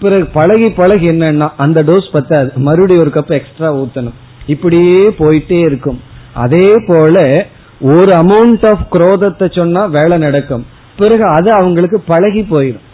[0.00, 2.52] பிறகு பழகி பழகி என்னன்னா அந்த டோஸ் பத்தாது.
[2.56, 4.16] மறுபடியும் ஒரு கப் எக்ஸ்ட்ரா ஊத்தணும்.
[4.46, 6.00] இப்படியே போயிட்டே இருக்கும்.
[6.34, 7.46] அதே போல
[7.80, 10.66] ஒரு அமௌண்ட் ஆஃப் குரோதத்தை சொன்னா வேலை நடக்கும்.
[10.96, 12.84] பிறகு அது அவங்களுக்கு பழகி போயிடும்.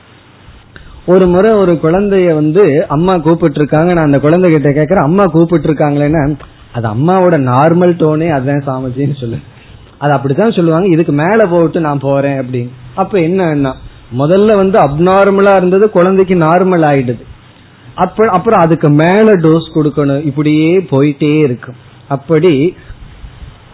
[1.06, 5.72] ஒரு முறை ஒரு குழந்தைய வந்து அம்மா கூப்பிட்டு இருக்காங்க நான் அந்த குழந்தை கிட்ட கேக்குறேன் அம்மா கூப்பிட்டு
[5.72, 6.38] இருக்காங்களேன்னா
[6.72, 9.38] அது அம்மாவோட நார்மல் டோனே அதுதான் சாமிஜின்னு சொல்லு.
[10.02, 12.72] அது அப்படித்தான் சொல்லுவாங்க இதுக்கு மேல போட்டு நான் போறேன் அப்படின்னு.
[13.02, 13.74] அப்ப என்ன
[14.20, 17.22] முதல்ல வந்து அப்நார்மலா இருந்தது குழந்தைக்கு நார்மல் ஆயிடுது.
[18.04, 20.24] அப்ப அப்புறம் அதுக்கு மேல டோஸ் கொடுக்கணும்.
[20.30, 21.78] இப்படியே போயிட்டே இருக்கும்.
[22.08, 22.52] அப்படி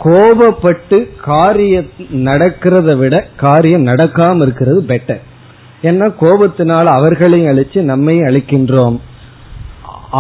[0.05, 0.99] கோபப்பட்டு
[1.29, 1.91] காரியம்
[2.29, 5.23] நடக்கிறத விட காரியம் நடக்காம இருக்கிறது பெட்டர்
[5.89, 8.97] ஏன்னா கோபத்தினால் அவர்களையும் அழிச்சு நம்மையும் அழிக்கின்றோம்.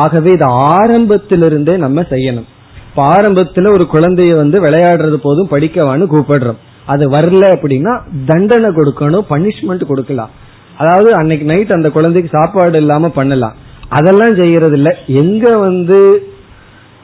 [0.03, 2.49] ஆகவே இது ஆரம்பத்திலிருந்தே நம்ம செய்யணும்.
[2.97, 6.59] ஆரம்பத்துல ஒரு குழந்தைய வந்து விளையாடுறது போதும் படிக்கவான்னு கூப்பிடுறோம்.
[6.87, 10.31] அது வரல அப்படின்னா தண்டனை கொடுக்கணும் பனிஷ்மெண்ட் கொடுக்கலாம்.
[10.77, 13.57] அதாவது அன்னைக்கு நைட் அந்த குழந்தைக்கு சாப்பாடு இல்லாம பண்ணலாம்.
[13.89, 15.99] அதெல்லாம் செய்யறது இல்ல எங்க வந்து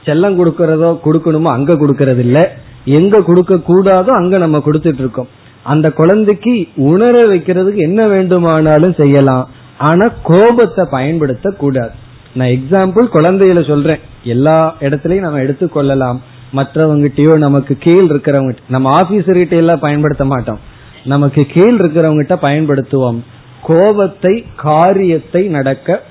[0.07, 2.39] செல்லம் கொடுக்கறதோ கொடுக்கணுமோ அங்க கொடுக்கறது இல்ல
[2.85, 5.28] எங்க கொடுக்க கூடாதோ அங்க நம்ம கொடுத்துட்டு இருக்கோம்.
[5.62, 9.49] அந்த குழந்தைக்கு உணர வைக்கிறதுக்கு என்ன வேண்டுமானாலும் செய்யலாம்.
[9.78, 11.95] ஆனா கோபத்தை பயன்படுத்த கூடாது
[12.35, 14.01] நான் எக்ஸாம்பிள் குழந்தையில சொல்றேன்.
[14.24, 16.18] எல்லா இடத்துலயும் நம்ம எடுத்துக்கொள்ளலாம்
[16.55, 20.59] மற்றவங்கிட்டயோ நமக்கு கீழ் இருக்கிறவங்க நம்ம ஆபீசர்கிட்ட எல்லாம் பயன்படுத்த மாட்டோம்.
[21.05, 23.20] நமக்கு கீழ் இருக்கிறவங்கிட்ட பயன்படுத்துவோம்.
[23.62, 26.03] கோபத்தை காரியத்தை நடக்க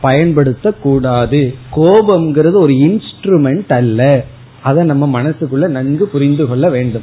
[0.00, 4.24] பயன்படுத்த கூடாது கோபம்ங்கிறது ஒரு இன்ஸ்ட்ருமெண்ட் அல்ல.
[4.62, 7.02] அதை நம்ம மனசுக்குள்ள நன்கு புரிந்து கொள்ள வேண்டும்.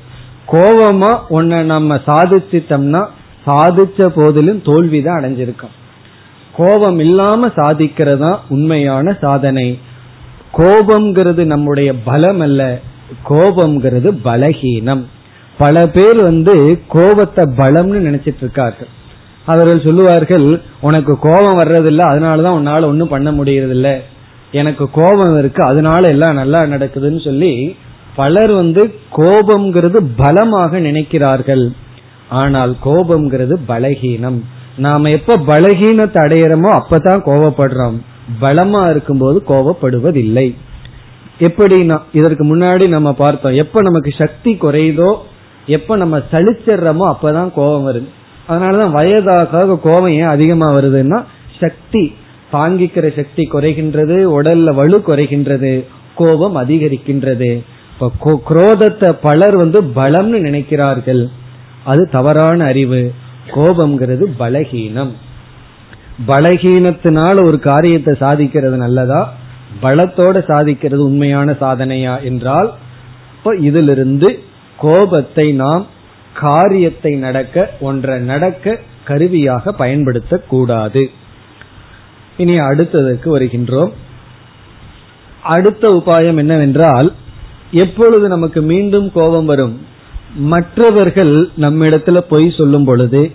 [0.52, 3.08] கோபமா ஒன்ன நம்ம சாதிச்சிட்டோம்னா
[3.48, 5.76] சாதிச்ச போதிலும் தோல்விதான் அடைஞ்சிருக்கோம்.
[6.60, 9.68] கோபம் இல்லாம சாதிக்கிறதா உண்மையான சாதனை.
[10.58, 12.62] கோபம்ங்கிறது நம்முடைய பலம் அல்ல
[13.30, 15.04] கோபம்ங்கிறது பலகீனம்.
[15.58, 16.56] பல பேர் வந்து
[16.88, 18.92] கோபத்தை பலம்னு நினைச்சிட்டு இருக்கார்கள்.
[19.46, 20.46] அவர்கள் சொல்லுவார்கள்
[20.88, 23.90] உனக்கு கோபம் வர்றதில்ல அதனாலதான் உன்னால ஒன்னும் பண்ண முடியறதில்ல.
[24.52, 27.54] எனக்கு கோபம் இருக்கு அதனால எல்லாம் நல்லா நடக்குதுன்னு சொல்லி
[28.16, 28.84] பலர் வந்து
[29.18, 31.66] கோபம்ங்கிறது பலமாக நினைக்கிறார்கள்.
[32.42, 34.40] ஆனால் கோபம்ங்கிறது பலகீனம்.
[34.80, 37.98] நாம எப்ப பலகீனத்தை அடையிறோமோ அப்பதான் கோவப்படுறோம்.
[38.42, 40.48] பலமா இருக்கும்போது கோவப்படுவதில்லை.
[41.40, 43.54] எப்படின்னா இதற்கு முன்னாடி நம்ம பார்த்தோம்.
[43.54, 45.12] எப்ப நமக்கு சக்தி குறையுதோ
[45.66, 48.10] எப்ப நம்ம சளிச்சிடுறோமோ அப்பதான் கோபம் வருது.
[48.50, 51.20] அதனாலதான் வயதாக கோபம் ஏன் அதிகமா வருதுன்னா
[51.60, 52.04] சக்தி
[52.54, 55.74] தாங்கிக்கிற சக்தி குறைகின்றது உடல்ல வலு குறைகின்றது
[56.16, 57.50] கோபம் அதிகரிக்கின்றது.
[57.94, 61.24] இப்போ குரோதத்தை பலர் வந்து பலம்னு நினைக்கிறார்கள்.
[61.84, 63.02] அது தவறான அறிவு.
[63.54, 65.12] கோபம்ங்கிறது பலகீனம்.
[66.28, 69.34] பலகீனத்தினால ஒரு காரியத்தை சாதிக்கிறது நல்லதா?
[69.82, 72.74] பலத்தோட சாதிக்கிறது உண்மையான சாதனையா என்றால்
[73.38, 74.40] இப்ப இதிலிருந்து
[74.78, 75.86] கோபத்தை நாம்
[76.34, 81.08] காரியத்தை நடக்க ஒன்றை நடக்க கருவியாக பயன்படுத்தக்கூடாது
[82.38, 83.92] இனி அடுத்ததற்கு வருகின்றோம்.
[85.44, 87.14] அடுத்த உபாயம் என்னவென்றால்
[87.72, 89.88] எப்பொழுது நமக்கு மீண்டும் கோபம் வரும்?
[90.36, 93.32] மற்றவர்கள் நம்மிடத்துல பொய் சொல்லும் பொழுது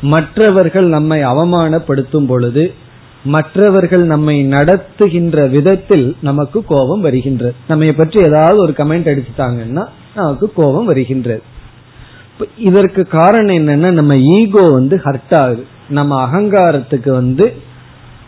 [0.00, 2.74] மற்றவர்கள் நம்மை அவமானப்படுத்தும் பொழுது
[3.24, 7.54] மற்றவர்கள் நம்மை நடத்துகின்ற விதத்தில் நமக்கு கோபம் வருகின்றது.
[7.68, 11.42] நம்ம பற்றி ஏதாவது ஒரு கமெண்ட் அடிச்சுட்டாங்கன்னா நமக்கு கோபம் வருகின்றது.
[12.56, 15.64] இதற்கு காரணம் என்னன்னா நம்ம ஈகோ வந்து ஹர்ட் ஆகுது.
[15.88, 17.52] நம்ம அகங்காரத்துக்கு வந்து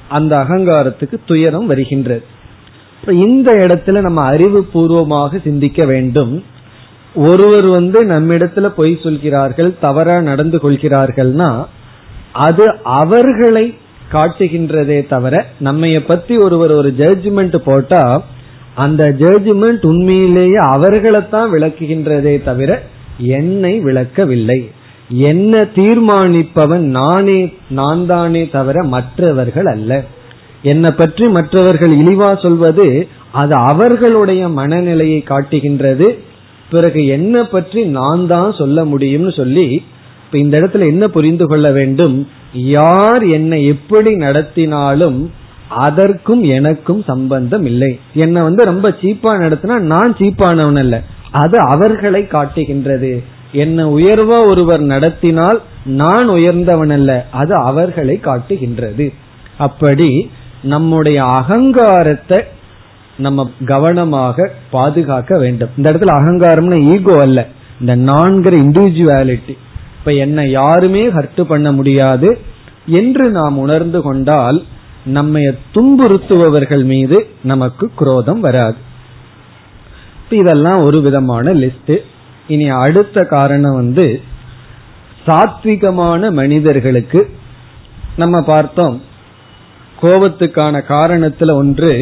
[0.09, 2.25] அந்த அகங்காரத்துக்கு துயரம் வருகின்றது.
[3.07, 6.45] இந்த இடத்துல நம்ம அறிவு பூர்வமாக சிந்திக்க வேண்டும்.
[7.15, 11.65] ஒருவர் வந்து நம்மிடத்துல பொய் சொல்கிறார்கள் தவறா நடந்து கொள்கிறார்கள்னா
[12.33, 13.75] அது அவர்களை
[14.13, 18.23] காட்டுகின்றதே தவிர நம்மைய பத்தி ஒருவர் ஒரு ஜட்ஜ்மெண்ட் போட்டா
[18.75, 22.83] அந்த ஜட்ஜ்மெண்ட் உண்மையிலேயே அவர்களைத்தான் விளக்குகின்றதே தவிர
[23.19, 24.71] என்னை விளக்கவில்லை.
[25.09, 30.05] என்ன தீர்மானிப்பவன் நானே நான் தானே தவிர மற்றவர்கள் அல்ல.
[30.63, 36.23] என்னை பற்றி மற்றவர்கள் இழிவா சொல்வது அது அவர்களுடைய மனநிலையை காட்டுகின்றது
[36.71, 39.83] பிறகு என்ன பற்றி நான் தான் சொல்ல முடியும்னு சொல்லி
[40.25, 42.29] இப்ப இந்த இடத்துல என்ன புரிந்து கொள்ள வேண்டும்?
[42.53, 45.27] யார் என்னை எப்படி நடத்தினாலும்
[45.68, 47.99] அதற்கும் எனக்கும் சம்பந்தம் இல்லை.
[48.14, 51.03] என்னை வந்து ரொம்ப சீப்பா நடத்தினா நான் சீப்பானவன் அல்ல.
[51.31, 53.23] அது அவர்களை காட்டுகின்றது.
[53.53, 57.27] என்ன உயர்வா ஒருவர் நடத்தினால் நான் உயர்ந்தவன் அல்ல.
[57.31, 59.12] அது அவர்களை காட்டுகின்றது.
[59.59, 60.31] அப்படி
[60.62, 62.39] நம்முடைய அகங்காரத்தை
[63.21, 65.73] நம்ம கவனமாக பாதுகாக்க வேண்டும்.
[65.77, 67.41] இந்த இடத்துல அகங்காரம்னு ஈகோ அல்ல.
[67.81, 69.55] இந்த நான்கிற இண்டிவிஜுவாலிட்டி
[69.99, 72.29] இப்ப என்ன யாருமே ஹர்ட் பண்ண முடியாது
[72.87, 74.59] என்று நாம் உணர்ந்து கொண்டால்
[75.05, 75.43] நம்மை
[75.75, 78.77] துன்புறுத்துபவர்கள் மீது நமக்கு குரோதம் வராது.
[80.31, 81.95] இதெல்லாம் ஒரு விதமான லிஸ்ட்
[82.49, 84.07] இனி அடுத்த காரணம் வந்து
[85.27, 87.21] சாத்விகமான மனிதர்களுக்கு
[88.16, 88.97] நம்ம பார்த்தோம்.
[90.03, 91.93] கோபத்துக்கான காரணத்துல ஒன்று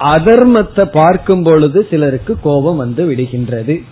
[0.00, 3.82] அதர்மத்தை பார்க்கும் பொழுது சிலருக்கு கோபம் வந்து விடுகின்றது.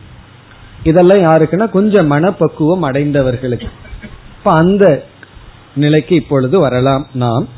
[0.83, 3.69] இதெல்லாம் யாருக்குன்னா கொஞ்சம் மனப்பக்குவம் அடைந்தவர்களுக்கு.
[4.39, 5.05] இப்ப அந்த
[5.75, 7.49] நிலைக்கு இப்பொழுது வரலாம் நாம்.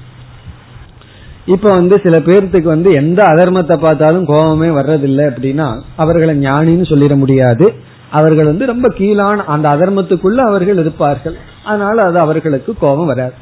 [1.46, 7.74] இப்ப வந்து சில பேர்த்துக்கு வந்து எந்த அதர்மத்தை பார்த்தாலும் கோபமே வர்றதில்லை அப்படின்னா அவர்களை ஞானின்னு சொல்லிட முடியாது.
[8.10, 11.36] அவர்கள் வந்து ரொம்ப கீழான அந்த அதர்மத்துக்குள்ள அவர்கள் இருப்பார்கள்.
[11.64, 13.34] அதனால அது அவர்களுக்கு கோபம் வராது.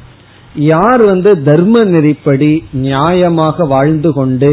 [0.71, 2.51] யார் வந்து தர்ம நெறிப்படி
[2.85, 4.49] நியாயமாக வாழ்ந்து கொண்டு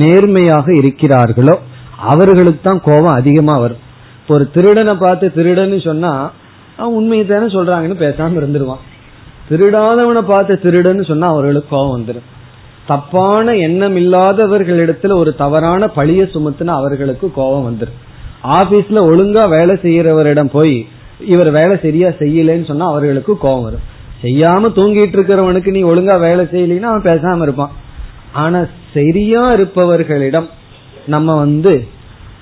[0.00, 1.54] நேர்மையாக இருக்கிறார்களோ
[2.12, 3.82] அவர்களுக்கு தான் கோபம் அதிகமா வரும்.
[4.20, 6.12] இப்போ ஒரு திருடனை பார்த்து திருடன்னு சொன்னா
[6.76, 8.82] அவன் உண்மையை தானே சொல்றாங்கன்னு பேசாம இருந்துருவான்.
[9.48, 12.28] திருடாதவனை பார்த்து திருடன்னு சொன்னா அவர்களுக்கு கோபம் வந்துடும்
[12.86, 17.98] தப்பான எண்ணம் இல்லாதவர்களிடத்துல ஒரு தவறான பழிய சுமத்துனா அவர்களுக்கு கோபம் வந்துடும்
[18.58, 20.76] ஆபீஸ்ல ஒழுங்கா வேலை செய்யறவரிடம் போய்
[21.34, 23.86] இவர் வேலை சரியா செய்யலன்னு சொன்னா அவர்களுக்கு கோபம் வரும்.
[24.22, 27.74] செய்யாம தூங்கிட்டு இருக்கிறவனுக்கு நீ ஒழுங்கா வேலை செய்யலாம் அவன் பேசாம இருப்பான்.
[28.32, 28.60] ஆனா
[28.94, 30.48] சரியா இருப்பவர்களிடம்
[31.06, 31.72] நம்ம வந்து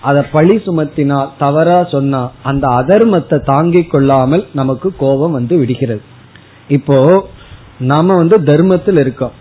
[0.00, 6.02] அத பழி சுமத்தினால் தவறா சொன்னா அந்த அதர்மத்தை தாங்கிக் கொள்ளாமல் நமக்கு கோபம் வந்து விடுகிறது.
[6.68, 6.98] இப்போ
[7.78, 9.34] நாம வந்து தர்மத்தில் இருக்கோம்.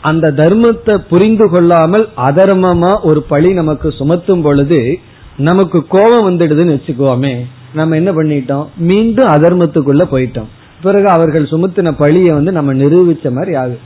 [0.00, 5.00] அந்த தர்மத்தை புரிந்து கொள்ளாமல் அதர்மமா ஒரு பழி நமக்கு சுமத்தும் பொழுது
[5.48, 7.34] நமக்கு கோபம் வந்துடுதுன்னு வச்சுக்கோமே
[7.72, 8.66] நம்ம என்ன பண்ணிட்டோம்?
[8.90, 10.50] மீண்டும் அதர்மத்துக்குள்ள போயிட்டோம்.
[10.82, 13.78] பிறகு அவர்கள் சுமத்தின பழியை வந்து நம்ம நிரூபிச்ச மாதிரி ஆகுது.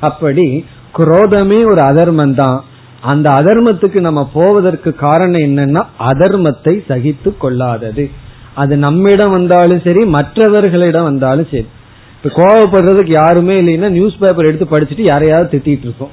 [0.00, 0.64] அப்படி
[0.98, 2.64] குரோதமே ஒரு அதர்மம் தான்.
[3.00, 8.10] அந்த அதர்மத்துக்கு நம்ம போவதற்கு காரணம் என்னன்னா அதர்மத்தை சகித்து கொள்ளாதது.
[8.54, 11.66] அது நம்மிடம் வந்தாலும் சரி மற்றவர்களிடம் வந்தாலும் சரி.
[12.16, 16.12] இப்ப கோவப்படுறதுக்கு யாருமே இல்லைன்னா நியூஸ் பேப்பர் எடுத்து படிச்சுட்டு யாரையாவது திட்டிட்டு இருக்கோம்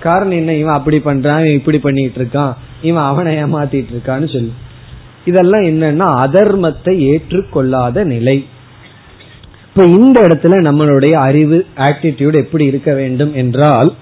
[0.00, 0.54] காரணம் என்ன?
[0.54, 4.52] இவன் அப்படி பண்றான் இவன் இப்படி பண்ணிட்டு இருக்கான் இவன் அவனை ஏமாத்திட்டு இருக்கான்னு சொல்லி.
[5.24, 8.46] இதெல்லாம் என்னன்னா அதர்மத்தை ஏற்றுக்கொள்ளாத நிலை.
[9.78, 13.94] இப்ப இந்த இடத்துல நம்மளுடைய அறிவு ஆட்டிடியூட் எப்படி இருக்க வேண்டும் என்றால்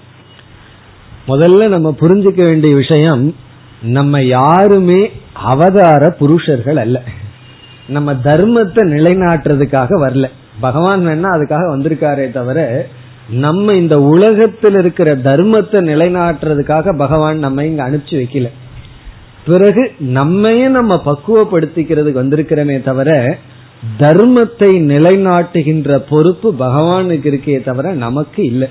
[1.27, 3.35] முதல்ல நம்ம புரிஞ்சுக்க வேண்டிய விஷயம்
[3.81, 7.01] நம்ம யாருமே அவதார புருஷர்கள் அல்ல.
[7.87, 10.25] நம்ம தர்மத்தை நிலைநாட்டுறதுக்காக வரல.
[10.59, 12.87] பகவான் வேணா அதுக்காக வந்திருக்காரே தவிர
[13.29, 18.49] நம்ம இந்த உலகத்தில் இருக்கிற தர்மத்தை நிலைநாட்டுறதுக்காக பகவான் நம்ம இங்க அனுப்பிச்சு வைக்கல.
[19.45, 23.37] பிறகு நம்மையே நம்ம பக்குவப்படுத்திக்கிறதுக்கு வந்திருக்கிறோமே தவிர
[24.01, 28.69] தர்மத்தை நிலைநாட்டுகின்ற பொறுப்பு பகவானுக்கு இருக்கே தவிர நமக்கு இல்லை.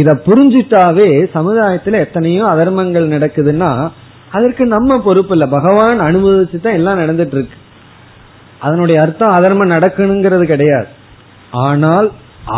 [0.00, 3.70] இத புரிஞ்சிட்டாவே சமுதாயத்துல எத்தனையோ அதர்மங்கள் நடக்குதுன்னா
[4.36, 5.46] அதற்கு நம்ம பொறுப்பு இல்ல.
[5.56, 7.56] பகவான் அனுபவிச்சு தான் எல்லாம் நடந்துட்டு இருக்கு
[8.66, 10.88] அதனுடைய அர்த்தம் அதர்மம் நடக்கணுங்கிறது கிடையாது.
[11.66, 12.08] ஆனால்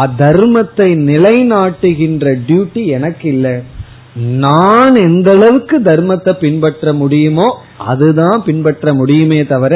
[0.04, 3.54] அதர்மத்தை நிலைநாட்டுகின்ற டியூட்டி எனக்கு இல்லை.
[4.44, 7.46] நான் எந்த அளவுக்கு தர்மத்தை பின்பற்ற முடியுமோ
[7.92, 9.74] அதுதான் பின்பற்ற முடியுமே தவிர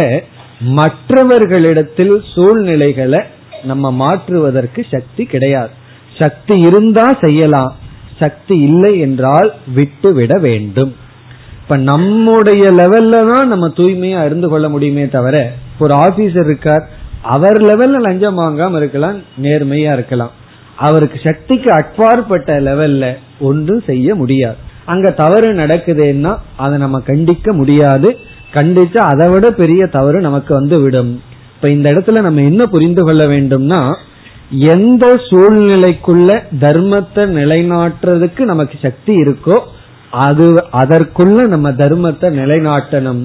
[0.60, 3.20] மற்றவர்களிடத்தில் சூழ்நிலைகளை
[3.62, 5.70] நம்ம மாற்றுவதற்கு சக்தி கிடையாது.
[6.18, 7.76] சக்தி இருந்தா செய்யலாம்.
[8.18, 10.96] சக்தி இல்லை என்றால் விட்டு விட வேண்டும்.
[11.62, 16.88] இப்ப நம்முடைய லெவல்ல தான் நம்ம தூய்மையா இருந்து கொள்ள முடியுமே தவிர ஒரு ஆபீசர் இருக்கார்
[17.22, 20.30] அவர் லெவல்ல லஞ்சம் வாங்காம இருக்கலாம் நேர்மையா இருக்கலாம்.
[20.76, 24.56] அவருக்கு சக்திக்கு அட்பாற்பட்ட லெவல்ல ஒன்றும் செய்ய முடியாது.
[24.84, 28.18] அங்க தவறு நடக்குதுன்னா அதை நம்ம கண்டிக்க முடியாது.
[28.56, 31.12] கண்டிச்சா அதை விட பெரிய தவறு நமக்கு வந்து விடும்.
[31.54, 33.80] இப்ப இந்த இடத்துல நம்ம என்ன புரிந்து கொள்ள வேண்டும்னா
[34.74, 36.30] எந்த சூழ்நிலைக்குள்ள
[36.64, 39.56] தர்மத்தை நிலைநாட்டுறதுக்கு நமக்கு சக்தி இருக்கோ
[40.26, 40.46] அது
[40.82, 43.22] அதற்குள்ள நம்ம தர்மத்தை நிலைநாட்டணும்.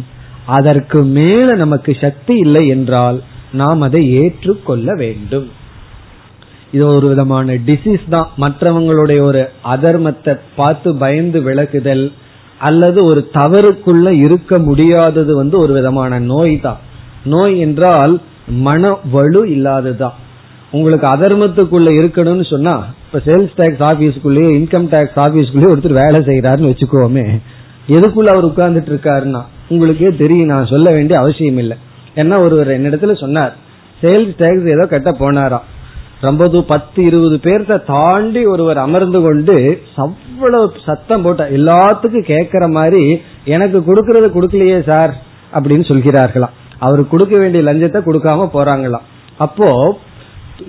[0.57, 3.17] அதற்கு மேல நமக்கு சக்தி இல்லை என்றால்
[3.59, 5.47] நாம் அதை ஏற்றுக்கொள்ள வேண்டும்.
[6.75, 8.29] இது ஒரு விதமான டிசீஸ் தான்.
[8.43, 9.41] மற்றவங்களுடைய ஒரு
[9.73, 12.05] அதர்மத்தை பார்த்து பயந்து விலகுதல்
[12.61, 16.79] அல்லது ஒரு தவறுக்குள்ள இருக்க முடியாதது வந்து ஒரு விதமான நோய் தான்.
[17.25, 18.13] நோய் என்றால்
[18.65, 20.17] மன வலு இல்லாததுதான்
[20.71, 27.25] உங்களுக்கு அதர்மத்துக்குள்ள இருக்கணும்னு சொன்னா இப்ப சேல்ஸ் டாக்ஸ் ஆபீஸ்க்குள்ளேயே இன்கம் டாக்ஸ் ஆபீஸ்க்குள்ளேயே ஒருத்தர் வேலை செய்யறாருன்னு வச்சுக்கோமே
[27.87, 31.77] எதுக்குள்ள அவர் உட்கார்ந்துட்டு இருக்காருன்னா உங்களுக்கே தெரியும் நான் சொல்ல வேண்டிய அவசியம் இல்லை
[32.15, 33.53] ஏன்னா ஒருவர் என்னிடத்துல சொன்னார்
[34.01, 35.65] சேல்ஸ் டாக்ஸ் ஏதோ கட்ட போனாராம்.
[36.21, 39.55] ரொம்ப பத்து இருபது பேர்த்த தாண்டி ஒருவர் அமர்ந்து கொண்டு
[39.95, 43.03] அவ்வளவு சத்தம் போட்ட எல்லாத்துக்கும் கேட்கிற மாதிரி
[43.45, 45.13] எனக்கு கொடுக்கறது கொடுக்கலையே சார்
[45.53, 46.55] அப்படின்னு சொல்கிறார்களாம்.
[46.79, 49.07] அவர் கொடுக்க வேண்டிய லஞ்சத்தை கொடுக்காம போறாங்களாம்.
[49.37, 49.97] அப்போ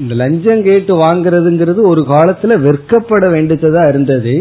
[0.08, 4.34] லஞ்சம் கேட்டு வாங்குறதுங்கிறது ஒரு காலத்துல விற்கப்பட வேண்டியதா இருந்தது.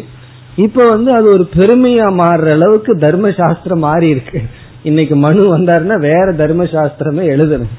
[0.55, 4.41] இப்ப வந்து அது ஒரு பெருமையா மாறுற அளவுக்கு தர்மசாஸ்திரம் மாறி இருக்கு
[4.83, 7.73] இன்னைக்கு மனு வந்தாருன்னா வேற தர்மசாஸ்திரமே எழுதணும்.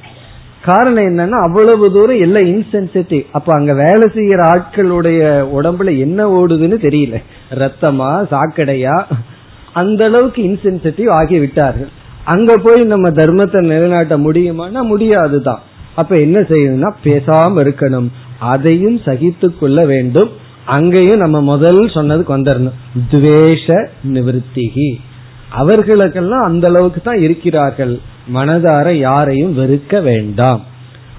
[0.65, 5.21] காரணம் என்னன்னா அவ்வளவு தூரம் எல்லாம் இன்சென்சிட்டிவ் அப்ப அங்க வேலை செய்யற ஆட்களுடைய
[5.59, 7.23] உடம்புல என்ன ஓடுதுன்னு தெரியல.
[7.55, 9.05] ரத்தமா சாக்கடையா?
[9.73, 11.89] அந்த அளவுக்கு இன்சென்சிட்டிவ் ஆகி விட்டார்கள்.
[12.25, 15.63] அங்க போய் நம்ம தர்மத்தை நிலைநாட்ட முடியுமானா முடியாதுதான்.
[15.95, 18.09] அப்ப என்ன செய்யணும்னா பேசாம இருக்கணும்.
[18.39, 20.31] அதையும் சகித்து கொள்ள வேண்டும்.
[20.65, 22.79] அங்கேயும் நம்ம முதல் சொன்னதுக்கு வந்துடணும்
[23.11, 24.91] துவேஷ நிவர்த்திகி.
[25.51, 28.01] அவர்களுக்கெல்லாம் அந்த அளவுக்கு தான் இருக்கிறார்கள்.
[28.35, 30.65] மனதார யாரையும் வெறுக்க வேண்டாம்.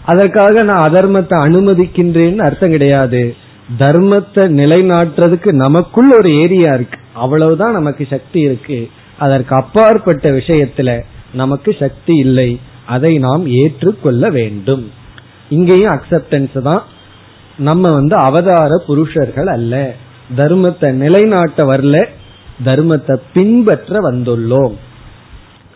[0.06, 3.36] அதற்காக நான் அதர்மத்தை அனுமதிக்கின்றேன்னு அர்த்தம் கிடையாது.
[3.80, 7.00] தர்மத்தை நிலைநாட்டுறதுக்கு நமக்குள்ள ஒரு ஏரியா இருக்கு.
[7.14, 8.90] அவ்வளவுதான் நமக்கு சக்தி இருக்கு.
[9.18, 11.02] அதற்கு அப்பாற்பட்ட விஷயத்துல
[11.34, 12.60] நமக்கு சக்தி இல்லை.
[12.86, 14.92] அதை நாம் ஏற்றுக்கொள்ள வேண்டும்.
[15.50, 16.84] இங்கேயும் அக்செப்டன்ஸ் தான்.
[17.58, 19.94] நம்ம வந்து அவதார புருஷர்கள் அல்ல.
[20.38, 22.06] தர்மத்தை நிலைநாட்ட வரல
[22.66, 24.74] தர்மத்தை பின்பற்ற வந்துள்ளோம்.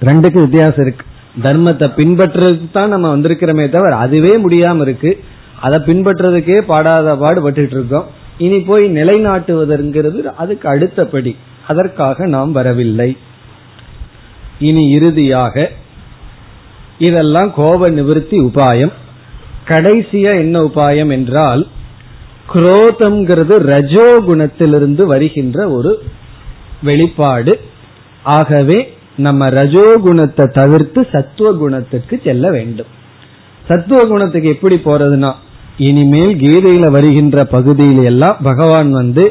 [0.02, 1.06] ரெண்டுக்கு வித்தியாசம் இருக்கு.
[1.44, 5.24] தர்மத்தை பின்பற்றுறதுக்கு தான் நம்ம வந்திருக்கிறோமே தவிர அதுவே முடியாம இருக்கு.
[5.62, 8.08] அதை பின்பற்றுறதுக்கே பாடாத பாடுபட்டு இருக்கோம்.
[8.38, 11.36] இனி போய் நிலைநாட்டுவதுங்கிறது அதுக்கு அடுத்தபடி
[11.68, 13.18] அதற்காக நாம் வரவில்லை.
[14.60, 15.72] இனி இறுதியாக
[16.98, 18.94] இதெல்லாம் கோப நிவர்த்தி உபாயம்.
[19.66, 21.68] கடைசியா என்ன உபாயம் என்றால்
[22.54, 25.92] குரோதம்ங்கிறது ரஜோகுணத்திலிருந்து வருகின்ற ஒரு
[26.84, 27.60] வெளிப்பாடு.
[28.24, 32.92] ஆகவே நம்ம ரஜோகுணத்தை தவிர்த்து சத்துவ குணத்துக்கு செல்ல வேண்டும்.
[33.68, 35.32] சத்துவ குணத்துக்கு எப்படி போறதுன்னா
[35.78, 39.26] இனிமேல் கீதையில வருகின்ற பகுதியில எல்லாம் பகவான் வந்து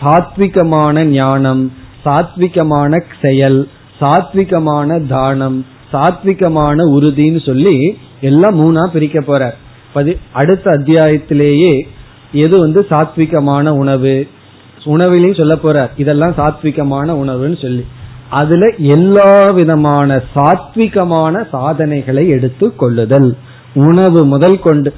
[0.00, 1.72] சாத்விகமான ஞானம்
[2.04, 3.68] சாத்விகமான செயல்
[4.00, 5.58] சாத்விகமான தானம்
[5.92, 7.76] சாத்விகமான உறுதின்னு சொல்லி
[8.20, 9.56] எல்லாம் மூணா பிரிக்க போறார்.
[10.32, 11.74] அடுத்த அத்தியாயத்திலேயே
[12.32, 14.14] எது வந்து சாத்விகமான உணவு?
[14.84, 15.90] உணவிலையும் சொல்ல போறார்.
[15.96, 17.84] இதெல்லாம் சாத்விகமான உணவுன்னு சொல்லி.
[18.40, 18.64] அதுல
[18.94, 23.30] எல்லா விதமான சாத்விகமான சாதனைகளை எடுத்து கொள்ளுதல்.
[23.86, 24.90] உணவு முதல் கொண்டு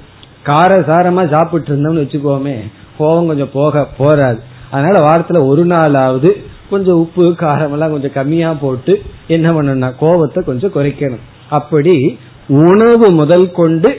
[0.49, 2.57] காரசாரமா சாப்பிட்டு இருந்தோம்னு வச்சுக்கோமே
[2.99, 4.41] கோவம் கொஞ்சம் போக போறாது.
[4.71, 6.31] அதனால வாரத்துல ஒரு நாளாவது
[6.71, 8.93] கொஞ்சம் உப்பு காரம் எல்லாம் கொஞ்சம் கம்மியா போட்டு
[9.35, 11.25] என்ன பண்ணணும்னா கோபத்தை கொஞ்சம் குறைக்கணும்.
[11.51, 11.97] அப்படி
[12.65, 13.91] உணவு முதல் கொண்டு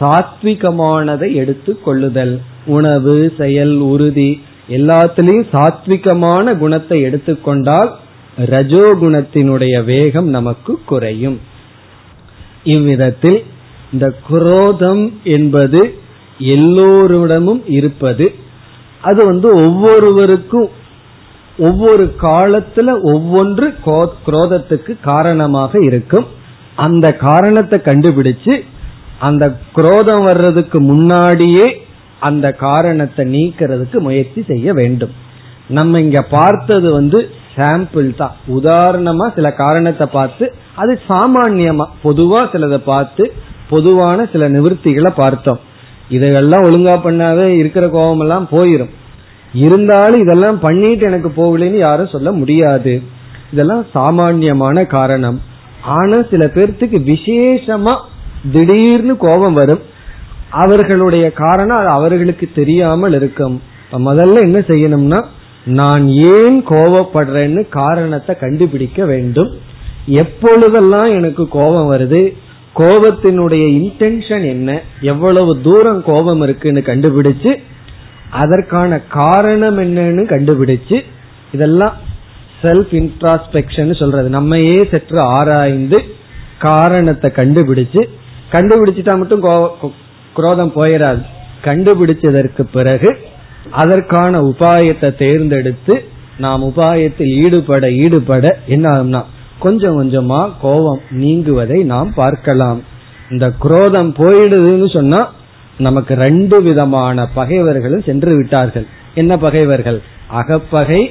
[0.00, 2.34] சாத்விகமானதை எடுத்து கொள்ளுதல்.
[2.76, 4.30] உணவு செயல் உறுதி
[4.76, 7.90] எல்லாத்திலையும் சாத்விகமான குணத்தை எடுத்துக்கொண்டால்
[8.38, 11.40] ரஜோகுணத்தினுடைய வேகம் நமக்கு குறையும்.
[12.64, 13.44] இவ்விதத்தில்
[13.92, 15.94] இந்த குரோதம் என்பது
[16.38, 18.34] எல்லோரிடமும் இருப்பது
[19.00, 20.68] அது வந்து ஒவ்வொருவருக்கும்
[21.58, 23.74] ஒவ்வொரு காலத்துல ஒவ்வொன்று
[24.26, 26.26] குரோதத்துக்கு காரணமாக இருக்கும்.
[26.74, 28.62] அந்த காரணத்தை கண்டுபிடிச்சு
[29.18, 31.84] அந்த குரோதம் வர்றதுக்கு முன்னாடியே
[32.20, 35.10] அந்த காரணத்தை நீக்கிறதுக்கு முயற்சி செய்ய வேண்டும்.
[35.68, 38.34] நம்ம இங்க பார்த்தது வந்து சாம்பிள் தான்.
[38.56, 40.44] உதாரணமா சில காரணத்தை பார்த்து
[40.82, 43.24] அது சாமான்யமா பொதுவா சிலதை பார்த்து
[43.70, 45.60] பொதுவான சில நிவர்த்திகளை பார்த்தோம்.
[46.16, 48.92] இதெல்லாம் ஒழுங்கா பண்ணாவே இருக்கிற கோபம் எல்லாம் போயிடும்
[49.64, 52.94] இருந்தாலும் இதெல்லாம் பண்ணிட்டு எனக்கு போகலன்னு யாரும் சொல்ல முடியாது.
[53.52, 55.38] இதெல்லாம் சாமான்யமான காரணம்.
[55.96, 57.94] ஆனா சில பேர்த்துக்கு விசேஷமா
[58.54, 59.82] திடீர்னு கோபம் வரும்.
[60.62, 63.56] அவர்களுடைய காரணம் அது அவர்களுக்கு தெரியாமல் இருக்கும்.
[64.08, 65.20] முதல்ல என்ன செய்யணும்னா
[65.66, 69.50] நான் ஏன் கோபப்படுறேன்னு காரணத்தை கண்டுபிடிக்க வேண்டும்.
[70.06, 72.34] எப்பொழுதெல்லாம் எனக்கு கோபம் வருது?
[72.76, 74.80] கோபத்தினுடைய இன்டென்ஷன் என்ன?
[75.00, 77.56] எவ்வளவு தூரம் கோபம் இருக்குன்னு கண்டுபிடிச்சு
[78.30, 81.04] அதற்கான காரணம் என்னன்னு கண்டுபிடிச்சு
[81.52, 81.96] இதெல்லாம்
[82.62, 84.28] செல்ஃப் இன்ட்ராஸ்பெக்ஷன் சொல்றது.
[84.28, 86.02] நம்மையே சற்று ஆராய்ந்து
[86.58, 88.02] காரணத்தை கண்டுபிடிச்சு
[88.52, 89.40] கண்டுபிடிச்சிட்டா மட்டும்
[90.34, 91.22] குரோதம் போயிடாது
[91.64, 93.16] கண்டுபிடிச்சதற்கு பிறகு
[93.70, 96.04] அதற்கான உபாயத்தை தேர்ந்தெடுத்து
[96.38, 99.24] நாம் உபாயத்தில் ஈடுபட ஈடுபட என்ன ஆகும்னா
[99.58, 102.82] கொஞ்சம் கொஞ்சமா கோபம் நீங்குவதை நாம் பார்க்கலாம்.
[103.30, 105.32] இந்த குரோதம் போயிடுதுன்னு சொன்னா
[105.78, 108.86] நமக்கு ரெண்டு விதமான பகைவர்களும் சென்று விட்டார்கள்.
[109.14, 110.02] என்ன பகைவர்கள்?
[110.28, 111.10] அகப்பகை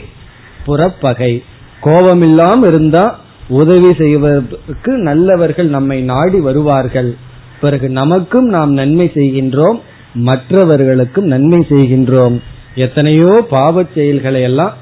[0.65, 1.43] புறப்பகை.
[1.81, 7.15] கோபம் இல்லாம இருந்தா உதவி செய்வதற்கு நல்லவர்கள் நம்மை நாடி வருவார்கள்.
[7.61, 9.79] பிறகு நமக்கும் நாம் நன்மை செய்கின்றோம்.
[10.15, 12.41] மற்றவர்களுக்கும் நன்மை செய்கின்றோம்.
[12.75, 14.73] எத்தனையோ பாவ செயல்களை எல்லாம்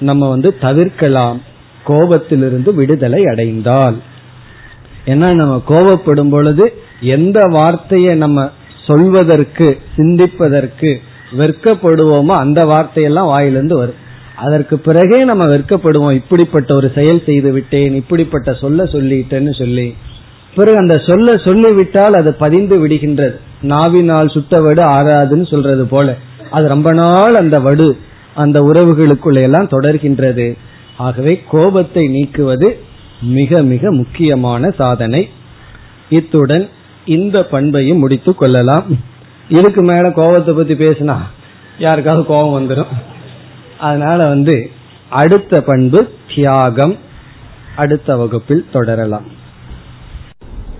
[0.00, 1.40] நம்ம வந்து தவிர்க்கலாம்.
[1.86, 3.96] கோபத்திலிருந்து விடுதலை அடைந்தால்.
[5.06, 8.50] ஏன்னா நம்ம கோபப்படும் பொழுது எந்த வார்த்தையை நம்ம
[8.86, 11.00] சொல்வதற்கு சிந்திப்பதற்கு
[11.38, 14.00] வெட்கப்படுவோமோ அந்த வார்த்தையெல்லாம் வாயிலிருந்து வரும்.
[14.36, 16.12] அதற்கு பிறகே நம்ம வெட்கப்படுவோம்.
[16.12, 19.94] இப்படிப்பட்ட ஒரு செயல் செய்து விட்டேன் இப்படிப்பட்ட சொல்ல சொல்லிட்டேன்னு சொல்லி.
[20.54, 23.36] பிறகு அந்த சொல்ல சொல்லிவிட்டால் அது பதிந்து விடுகின்றது.
[23.62, 26.16] நாவினால் சுட்ட வடு ஆறாதுன்னு சொல்றது போல.
[26.50, 27.96] அது ரொம்ப நாள் அந்த வடு
[28.34, 30.56] அந்த உறவுகளுக்குள்ள எல்லாம் தொடர்கின்றது.
[30.96, 32.78] ஆகவே கோபத்தை நீக்குவது
[33.20, 35.28] மிக மிக முக்கியமான சாதனை.
[36.08, 36.68] இத்துடன்
[37.04, 38.84] இந்த பண்பையும் முடித்துக் கொள்ளலாம்.
[39.48, 41.16] இதுக்கு மேல கோபத்தை பத்தி பேசினா
[41.78, 42.86] யாருக்காவது கோபம் வந்துடும்
[43.78, 44.70] அதனால வந்து
[45.08, 46.96] அடுத்த பண்பு தியாகம்.
[47.76, 49.40] அடுத்த வகுப்பில் தொடரலாம்.